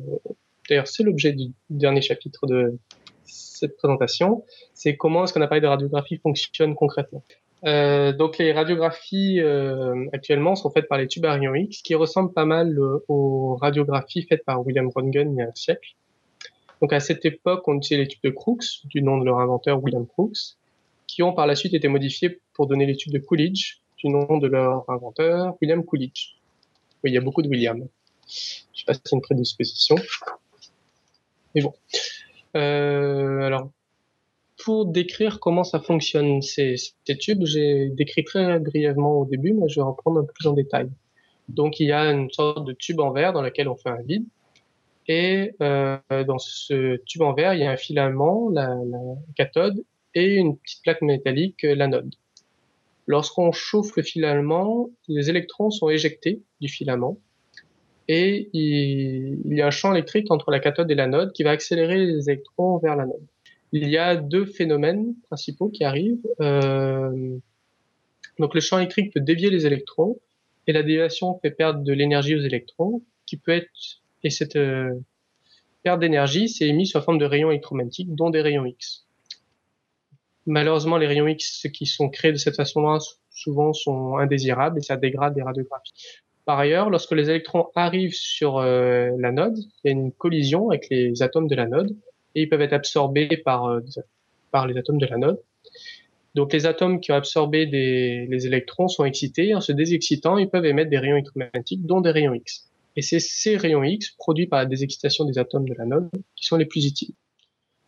[0.70, 2.78] D'ailleurs, c'est l'objet du dernier chapitre de
[3.26, 4.46] cette présentation.
[4.74, 7.24] C'est comment est-ce qu'un appareil de radiographie fonctionne concrètement?
[7.66, 12.34] Euh, donc les radiographies euh, actuellement sont faites par les tubes rayons X, qui ressemblent
[12.34, 15.96] pas mal euh, aux radiographies faites par William Röntgen il y a un siècle.
[16.82, 19.82] Donc à cette époque, on utilisait les tubes de Crookes, du nom de leur inventeur
[19.82, 20.58] William Crookes,
[21.08, 24.38] qui ont par la suite été modifiés pour donner les tubes de Coolidge, du nom
[24.38, 26.36] de leur inventeur William Coolidge.
[27.04, 27.88] Oui, il y a beaucoup de William.
[28.28, 29.96] Je sais pas si c'est une prédisposition.
[31.56, 31.74] Mais bon.
[32.56, 33.72] Euh, alors,
[34.64, 39.68] pour décrire comment ça fonctionne ces, ces tubes, j'ai décrit très brièvement au début, mais
[39.68, 40.90] je vais reprendre un peu plus en détail.
[41.50, 44.02] Donc il y a une sorte de tube en verre dans lequel on fait un
[44.02, 44.26] vide.
[45.08, 49.00] Et euh, dans ce tube en verre, il y a un filament, la, la
[49.36, 49.84] cathode,
[50.16, 52.16] et une petite plaque métallique, l'anode.
[53.08, 57.18] Lorsqu'on chauffe le filament, les électrons sont éjectés du filament
[58.08, 62.06] et il, y a un champ électrique entre la cathode et l'anode qui va accélérer
[62.06, 63.26] les électrons vers l'anode
[63.74, 66.26] il y a deux phénomènes principaux qui arrivent.
[66.40, 67.38] Euh,
[68.40, 70.20] donc le champ électrique peut dévier les électrons
[70.68, 73.70] et la déviation fait perdre de l'énergie aux électrons qui peut être
[74.24, 74.94] et cette euh,
[75.82, 79.06] perte d'énergie c'est émis sous forme de rayons électromagnétiques dont des rayons X.
[80.46, 83.00] Malheureusement les rayons X qui sont créés de cette façon-là
[83.32, 85.94] souvent sont indésirables et ça dégrade les radiographies.
[86.46, 90.90] Par ailleurs, lorsque les électrons arrivent sur euh, l'anode, il y a une collision avec
[90.90, 91.96] les atomes de l'anode
[92.36, 93.82] et ils peuvent être absorbés par, euh,
[94.52, 95.40] par les atomes de l'anode.
[96.36, 99.54] Donc les atomes qui ont absorbé des, les électrons sont excités.
[99.54, 102.70] En se désexcitant, ils peuvent émettre des rayons électromagnétiques, dont des rayons X.
[102.96, 106.58] Et c'est ces rayons X, produits par la désexcitation des atomes de l'anode, qui sont
[106.58, 107.14] les plus utiles.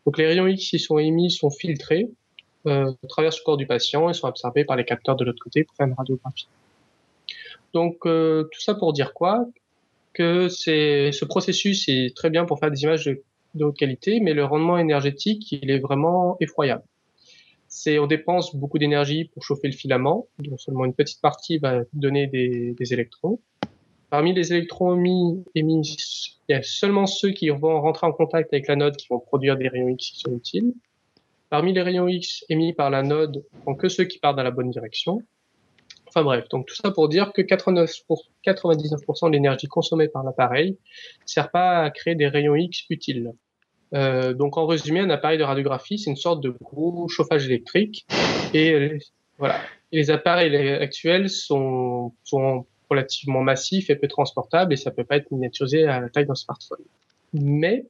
[0.05, 2.09] Donc les rayons X qui sont émis sont filtrés,
[2.67, 5.63] euh, traversent le corps du patient et sont absorbés par les capteurs de l'autre côté
[5.63, 6.47] pour faire une radiographie.
[7.73, 9.47] Donc euh, tout ça pour dire quoi?
[10.13, 13.21] Que ce processus est très bien pour faire des images de
[13.55, 16.83] de haute qualité, mais le rendement énergétique, il est vraiment effroyable.
[17.67, 21.81] C'est, on dépense beaucoup d'énergie pour chauffer le filament, dont seulement une petite partie va
[21.93, 23.39] donner des, des électrons.
[24.09, 25.97] Parmi les électrons émis, émis,
[26.47, 29.57] il y a seulement ceux qui vont rentrer en contact avec l'anode qui vont produire
[29.57, 30.73] des rayons X qui sont utiles.
[31.49, 34.69] Parmi les rayons X émis par l'anode, il que ceux qui partent dans la bonne
[34.69, 35.21] direction.
[36.07, 40.23] Enfin bref, donc tout ça pour dire que 89 pour 99% de l'énergie consommée par
[40.23, 43.33] l'appareil ne sert pas à créer des rayons X utiles.
[43.95, 48.05] Euh, donc en résumé, un appareil de radiographie, c'est une sorte de gros chauffage électrique
[48.53, 48.99] et
[49.37, 49.59] Voilà.
[49.91, 55.31] les appareils actuels sont, sont relativement massifs et peu transportables et ça peut pas être
[55.31, 56.83] miniaturisé à la taille d'un smartphone.
[57.33, 57.85] Mais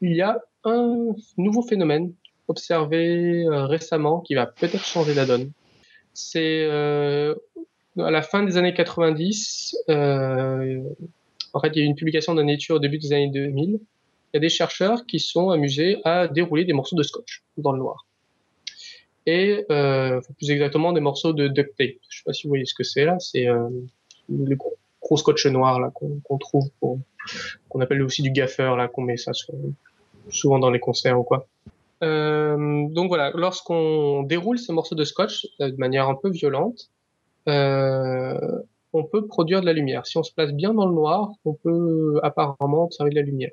[0.00, 2.12] il y a un nouveau phénomène
[2.48, 5.52] observé euh, récemment qui va peut-être changer la donne.
[6.14, 7.34] C'est euh,
[7.98, 10.82] à la fin des années 90, euh,
[11.52, 13.80] en fait, il y a eu une publication d'une étude au début des années 2000.
[14.32, 17.72] Il y a des chercheurs qui sont amusés à dérouler des morceaux de scotch dans
[17.72, 18.06] le noir.
[19.26, 21.96] Et euh, plus exactement des morceaux de duct tape.
[22.08, 23.18] Je sais pas si vous voyez ce que c'est là.
[23.18, 23.68] C'est euh,
[24.28, 29.16] le gros, scotch noir là qu'on trouve, qu'on appelle aussi du gaffer là, qu'on met
[29.16, 29.32] ça
[30.30, 31.46] souvent dans les concerts ou quoi.
[32.02, 36.90] Euh, donc voilà, lorsqu'on déroule ces morceaux de scotch euh, de manière un peu violente,
[37.48, 38.38] euh,
[38.92, 40.06] on peut produire de la lumière.
[40.06, 43.52] Si on se place bien dans le noir, on peut apparemment observer de la lumière.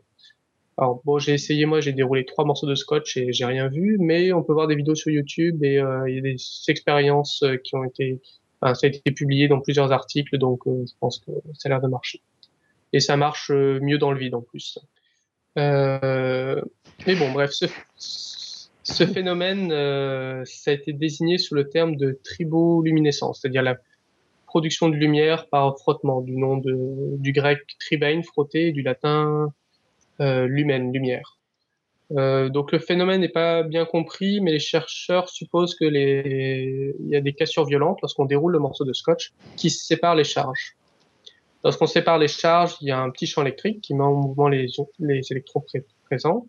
[0.77, 3.97] Alors bon, j'ai essayé moi, j'ai déroulé trois morceaux de scotch et j'ai rien vu,
[3.99, 6.35] mais on peut voir des vidéos sur YouTube et euh, il y a des
[6.67, 8.21] expériences euh, qui ont été,
[8.61, 11.81] enfin, ça a été publié dans plusieurs articles, donc je pense que ça a l'air
[11.81, 12.21] de marcher.
[12.91, 14.79] Et ça marche mieux dans le vide en plus.
[15.57, 16.61] Euh,
[17.07, 17.65] mais bon, bref, ce,
[18.83, 23.77] ce phénomène, euh, ça a été désigné sous le terme de triboluminescence, c'est-à-dire la
[24.45, 29.51] production de lumière par frottement, du nom de, du grec tribain, frotter, du latin
[30.21, 31.37] euh, lumière.
[32.11, 36.95] Euh, donc le phénomène n'est pas bien compris, mais les chercheurs supposent que les...
[36.99, 40.23] il y a des cassures violentes lorsqu'on déroule le morceau de scotch qui sépare les
[40.23, 40.75] charges.
[41.63, 44.47] Lorsqu'on sépare les charges, il y a un petit champ électrique qui met en mouvement
[44.49, 44.67] les,
[44.99, 45.63] les électrons
[46.05, 46.45] présents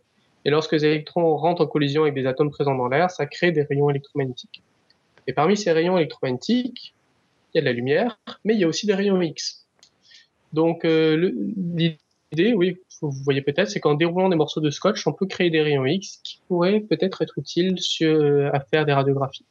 [0.46, 3.50] et lorsque les électrons rentrent en collision avec des atomes présents dans l'air, ça crée
[3.50, 4.62] des rayons électromagnétiques.
[5.26, 6.94] Et parmi ces rayons électromagnétiques,
[7.52, 9.66] il y a de la lumière, mais il y a aussi des rayons X.
[10.52, 11.32] Donc euh,
[12.34, 15.62] oui, vous voyez peut-être, c'est qu'en déroulant des morceaux de scotch, on peut créer des
[15.62, 17.76] rayons X qui pourraient peut-être être utiles
[18.52, 19.44] à faire des radiographies.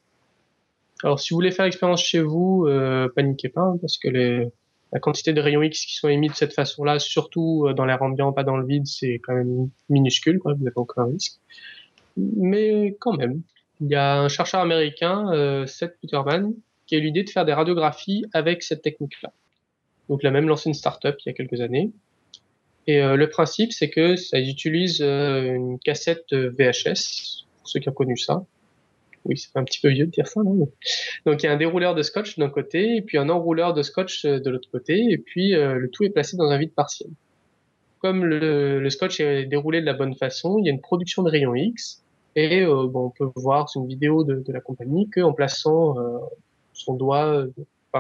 [1.03, 4.99] Alors si vous voulez faire l'expérience chez vous, euh, paniquez pas, hein, parce que la
[4.99, 8.31] quantité de rayons X qui sont émis de cette façon-là, surtout euh, dans l'air ambiant,
[8.33, 11.39] pas dans le vide, c'est quand même minuscule, quoi, vous n'avez aucun risque.
[12.17, 13.41] Mais quand même,
[13.81, 16.53] il y a un chercheur américain, euh, Seth Peterman,
[16.87, 19.31] qui a eu l'idée de faire des radiographies avec cette technique-là.
[20.07, 21.91] Donc il a même lancé une start-up il y a quelques années.
[22.87, 27.89] Et euh, le principe, c'est que ça utilise euh, une cassette VHS, pour ceux qui
[27.89, 28.45] ont connu ça,
[29.25, 30.69] oui, c'est un petit peu vieux de dire ça, non
[31.25, 33.81] Donc il y a un dérouleur de scotch d'un côté, et puis un enrouleur de
[33.81, 36.73] scotch euh, de l'autre côté, et puis euh, le tout est placé dans un vide
[36.73, 37.09] partiel.
[37.99, 41.29] Comme le, scotch est déroulé de la bonne façon, il y a une production de
[41.29, 42.03] rayons X,
[42.35, 45.95] et euh, bon, on peut voir sur une vidéo de, la compagnie qu'en plaçant
[46.73, 47.45] son doigt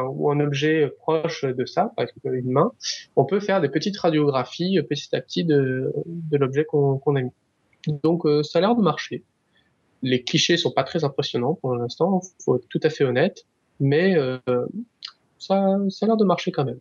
[0.03, 2.71] ou un objet proche de ça, par exemple une main,
[3.15, 5.93] on peut faire des petites radiographies petit à petit de,
[6.31, 7.31] l'objet qu'on a mis.
[8.03, 9.23] Donc ça a l'air de marcher
[10.05, 13.45] les clichés sont pas très impressionnants pour l'instant, faut être tout à fait honnête,
[13.79, 14.37] mais euh,
[15.39, 16.79] ça, ça a l'air de marcher quand même.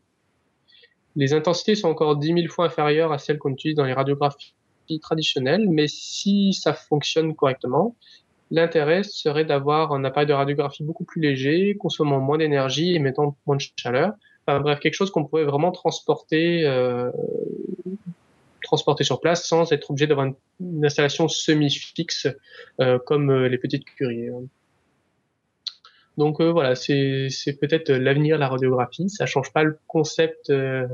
[1.16, 4.54] Les intensités sont encore 10 000 fois inférieures à celles qu'on utilise dans les radiographies
[5.00, 7.96] traditionnelles, mais si ça fonctionne correctement,
[8.54, 13.36] l'intérêt serait d'avoir un appareil de radiographie beaucoup plus léger, consommant moins d'énergie et mettant
[13.46, 14.12] moins de chaleur.
[14.46, 17.10] Enfin, bref, quelque chose qu'on pourrait vraiment transporter euh,
[18.64, 22.26] transporter sur place sans être obligé d'avoir une, installation semi-fixe
[22.80, 24.30] euh, comme euh, les petites curies.
[26.16, 27.28] Donc euh, voilà, c'est
[27.60, 29.08] peut-être l'avenir de la radiographie.
[29.10, 30.88] Ça change pas le concept de,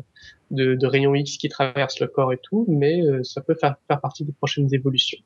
[0.51, 4.33] de rayons X qui traversent le corps et tout, mais ça peut faire partie des
[4.33, 5.19] prochaines évolutions.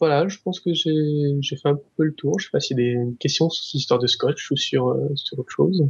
[0.00, 2.38] Voilà, je pense que j'ai fait un peu le tour.
[2.38, 4.96] Je sais pas s'il y a des questions sur cette histoire de scotch ou sur,
[5.16, 5.88] sur autre chose.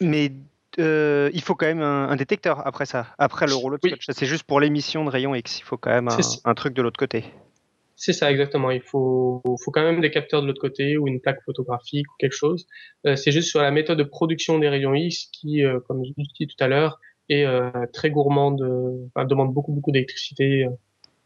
[0.00, 0.32] Mais
[0.78, 4.06] euh, il faut quand même un, détecteur après ça, après le rouleau de scotch.
[4.10, 5.60] C'est juste pour l'émission de rayon X.
[5.60, 6.08] Il faut quand même
[6.44, 7.24] un, truc de l'autre côté.
[7.96, 8.70] C'est ça, exactement.
[8.70, 12.14] Il faut, faut quand même des capteurs de l'autre côté ou une plaque photographique ou
[12.18, 12.66] quelque chose.
[13.06, 16.10] Euh, c'est juste sur la méthode de production des rayons X qui, euh, comme je
[16.16, 17.44] dit tout à l'heure, est
[17.92, 18.60] très gourmande,
[19.28, 20.68] demande beaucoup, beaucoup d'électricité,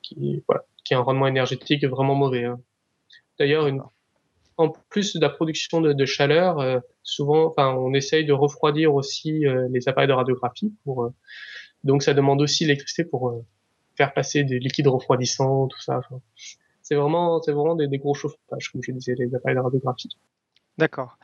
[0.01, 2.45] qui, voilà, qui un rendement énergétique vraiment mauvais.
[2.45, 2.59] Hein.
[3.39, 3.71] D'ailleurs,
[4.57, 9.69] en plus de la production de, chaleur, euh, souvent, on essaye de refroidir aussi euh,
[9.71, 10.75] les appareils de radiographie.
[10.89, 11.11] Euh,
[11.85, 13.41] donc, ça demande aussi l'électricité pour
[13.95, 16.01] faire passer des liquides refroidissants, tout ça.
[16.83, 20.09] c'est vraiment, c'est vraiment des, gros chauffages, comme je disais, les appareils de radiographie.
[20.77, 21.19] D'accord.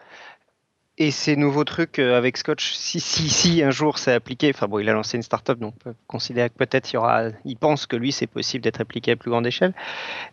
[0.99, 4.66] Et ces nouveaux trucs euh, avec Scotch, si, si, si un jour c'est appliqué, enfin
[4.66, 7.24] bon, il a lancé une startup, donc on peut considérer que peut-être il y aura,
[7.44, 9.74] il pense que lui c'est possible d'être appliqué à plus grande échelle.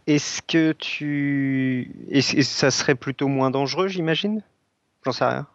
[0.07, 4.41] Est-ce que tu, et ça serait plutôt moins dangereux, j'imagine?
[5.05, 5.47] J'en sais rien.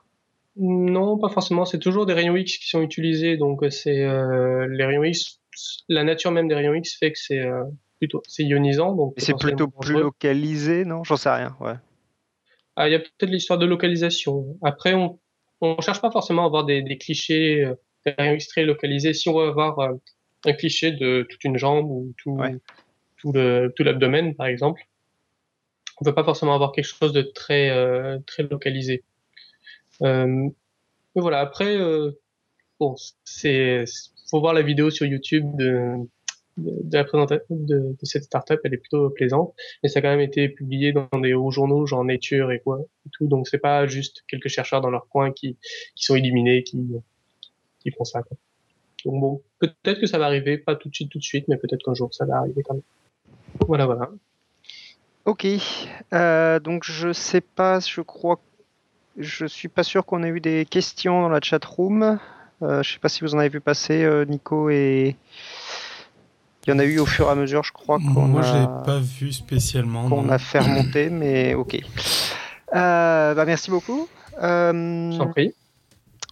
[0.56, 1.64] Non, pas forcément.
[1.64, 5.38] C'est toujours des rayons X qui sont utilisés, donc c'est euh, les rayons X.
[5.88, 7.64] La nature même des rayons X fait que c'est euh,
[7.98, 11.02] plutôt c'est ionisant, donc c'est plutôt plus localisé, non?
[11.04, 11.56] J'en sais rien.
[11.60, 11.74] Ouais.
[12.80, 14.56] Ah, il y a peut-être l'histoire de localisation.
[14.62, 15.18] Après, on
[15.60, 19.12] on cherche pas forcément à avoir des, des clichés euh, localisés.
[19.14, 19.94] Si on veut avoir euh,
[20.44, 22.38] un cliché de toute une jambe ou tout,
[23.16, 24.82] tout le tout l'abdomen, par exemple,
[26.00, 29.02] on peut pas forcément avoir quelque chose de très euh, très localisé.
[30.02, 30.48] Euh,
[31.16, 31.40] mais voilà.
[31.40, 32.12] Après, euh,
[32.78, 33.84] bon, c'est
[34.30, 35.96] faut voir la vidéo sur YouTube de
[36.58, 40.20] de, la présentation de, cette startup, elle est plutôt plaisante, mais ça a quand même
[40.20, 43.26] été publié dans des hauts journaux, genre Nature et quoi, et tout.
[43.26, 45.56] Donc c'est pas juste quelques chercheurs dans leur coin qui,
[45.94, 46.78] qui sont illuminés, qui,
[47.80, 48.22] qui font ça.
[49.04, 51.56] Donc bon, peut-être que ça va arriver, pas tout de suite, tout de suite, mais
[51.56, 52.82] peut-être qu'un jour ça va arriver quand même.
[53.66, 54.10] Voilà, voilà.
[55.24, 55.46] Ok,
[56.14, 58.40] euh, donc je sais pas, je crois,
[59.18, 62.18] je suis pas sûr qu'on ait eu des questions dans la chat room.
[62.62, 65.16] Euh, je sais pas si vous en avez vu passer, euh, Nico et
[66.68, 67.98] il y en a eu au fur et à mesure, je crois.
[67.98, 70.08] Moi, je pas vu spécialement.
[70.08, 71.78] Qu'on a fait remonter, mais ok.
[72.74, 74.06] Euh, bah, merci beaucoup.
[74.42, 75.54] Euh, prie.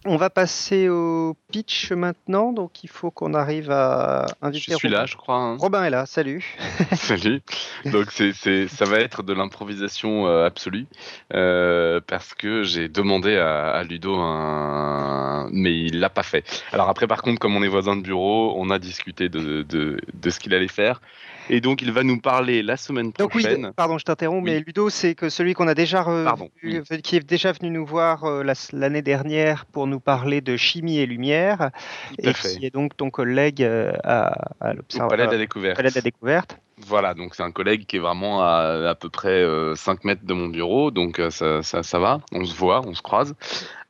[0.09, 4.71] On va passer au pitch maintenant, donc il faut qu'on arrive à inviter.
[4.71, 5.35] Je suis là, je crois.
[5.35, 5.57] Hein.
[5.59, 6.55] Robin est là, salut.
[6.93, 7.41] salut.
[7.83, 10.87] Donc c'est, c'est, ça va être de l'improvisation euh, absolue
[11.33, 16.45] euh, parce que j'ai demandé à, à, Ludo un, mais il l'a pas fait.
[16.71, 19.99] Alors après, par contre, comme on est voisins de bureau, on a discuté de, de,
[20.13, 21.01] de ce qu'il allait faire.
[21.49, 23.61] Et donc, il va nous parler la semaine prochaine.
[23.61, 27.15] Donc, oui, pardon, je t'interromps, mais Ludo, c'est que celui qu'on a déjà revu, qui
[27.15, 28.43] est déjà venu nous voir euh,
[28.73, 31.71] l'année dernière pour nous parler de chimie et lumière,
[32.19, 35.27] et qui est donc ton collègue euh, à, à l'Observatoire.
[35.27, 35.77] De la Découverte.
[35.77, 36.59] Palais de la Découverte.
[36.85, 39.43] Voilà, donc c'est un collègue qui est vraiment à à peu près
[39.75, 42.93] 5 euh, mètres de mon bureau, donc ça, ça, ça, va, on se voit, on
[42.93, 43.33] se croise.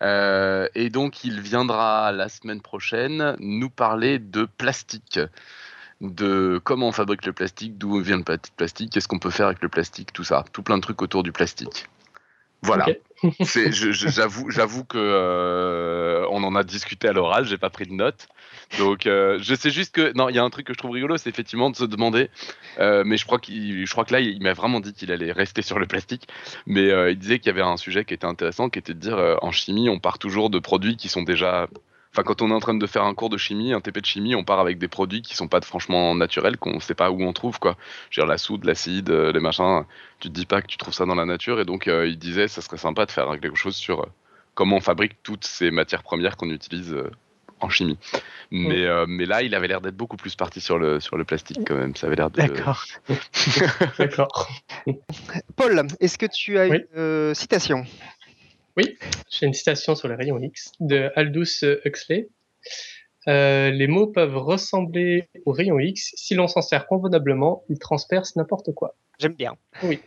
[0.01, 5.19] Euh, et donc il viendra la semaine prochaine nous parler de plastique
[6.01, 8.23] de comment on fabrique le plastique, d'où vient le
[8.55, 11.23] plastique, qu'est-ce qu'on peut faire avec le plastique, tout ça, tout plein de trucs autour
[11.23, 11.87] du plastique.
[12.61, 12.87] Voilà.
[13.39, 18.27] j'avoue, j'avoue que euh, on en a discuté à l'oral, j'ai pas pris de notes.
[18.77, 20.91] Donc, euh, je sais juste que non, il y a un truc que je trouve
[20.91, 22.29] rigolo, c'est effectivement de se demander.
[22.79, 25.31] Euh, mais je crois qu'il, je crois que là, il m'a vraiment dit qu'il allait
[25.31, 26.27] rester sur le plastique.
[26.65, 29.37] Mais il disait qu'il y avait un sujet qui était intéressant, qui était de dire
[29.41, 31.67] en chimie, on part toujours de produits qui sont déjà
[32.17, 34.05] Enfin, quand on est en train de faire un cours de chimie, un TP de
[34.05, 37.21] chimie, on part avec des produits qui sont pas franchement naturels, qu'on sait pas où
[37.21, 37.77] on trouve, quoi.
[38.09, 39.83] Je veux dire, la soude, l'acide, euh, les machins,
[40.19, 41.59] tu te dis pas que tu trouves ça dans la nature.
[41.59, 44.07] Et donc, euh, il disait, ça serait sympa de faire quelque chose sur euh,
[44.55, 46.97] comment on fabrique toutes ces matières premières qu'on utilise
[47.59, 47.99] en chimie.
[48.49, 51.59] Mais, mais là, il avait l'air d'être beaucoup plus parti sur le, sur le plastique
[51.67, 51.95] quand même.
[51.95, 52.37] Ça avait l'air de.
[52.37, 52.83] D'accord.
[53.99, 54.49] D'accord.
[55.55, 57.85] Paul, est-ce que tu as une citation?
[58.77, 58.97] Oui,
[59.29, 62.29] j'ai une citation sur les rayons X de Aldous Huxley.
[63.27, 66.13] Euh, les mots peuvent ressembler aux rayons X.
[66.15, 68.95] Si l'on s'en sert convenablement, ils transpercent n'importe quoi.
[69.19, 69.57] J'aime bien.
[69.83, 69.99] Oui.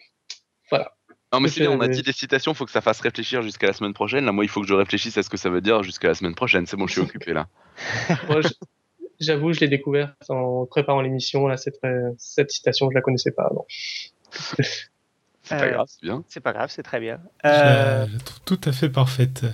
[0.70, 0.94] Voilà.
[1.32, 3.66] Non, mais si on a dit des citations, il faut que ça fasse réfléchir jusqu'à
[3.66, 4.24] la semaine prochaine.
[4.24, 6.14] Là, moi, il faut que je réfléchisse à ce que ça veut dire jusqu'à la
[6.14, 6.66] semaine prochaine.
[6.66, 7.48] C'est bon, je suis occupé là.
[9.20, 11.46] J'avoue, je l'ai découverte en préparant l'émission.
[11.46, 11.78] Là, cette,
[12.16, 13.66] cette citation, je la connaissais pas avant.
[15.50, 16.24] C'est pas euh, grave, c'est bien.
[16.28, 17.18] C'est pas grave, c'est très bien.
[17.44, 19.44] Euh, je, la trouve tout à fait parfaite.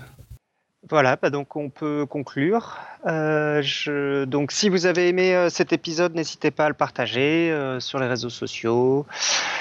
[0.91, 2.77] Voilà, bah donc on peut conclure.
[3.07, 4.25] Euh, je...
[4.25, 8.29] Donc si vous avez aimé cet épisode, n'hésitez pas à le partager sur les réseaux
[8.29, 9.07] sociaux,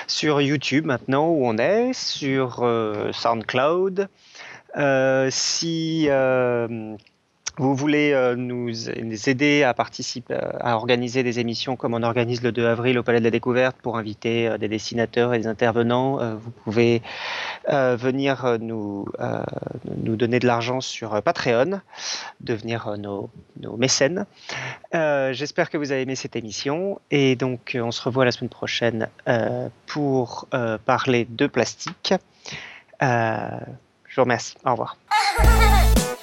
[0.08, 2.70] sur YouTube maintenant où on est, sur
[3.14, 4.10] SoundCloud.
[5.30, 6.10] si
[7.58, 8.90] vous voulez euh, nous,
[9.30, 13.20] aider à participer, à organiser des émissions comme on organise le 2 avril au Palais
[13.20, 17.02] de la Découverte pour inviter euh, des dessinateurs et des intervenants, euh, vous pouvez
[17.68, 19.06] venir nous,
[19.98, 21.82] nous donner de l'argent sur Patreon,
[22.42, 23.30] devenir nos,
[23.60, 24.26] nos mécènes.
[24.94, 29.10] J'espère que vous avez aimé cette émission et donc on se revoit la semaine prochaine
[29.88, 30.48] pour
[30.86, 32.14] parler de plastique.
[33.02, 34.56] je vous remercie.
[34.64, 34.98] Au revoir.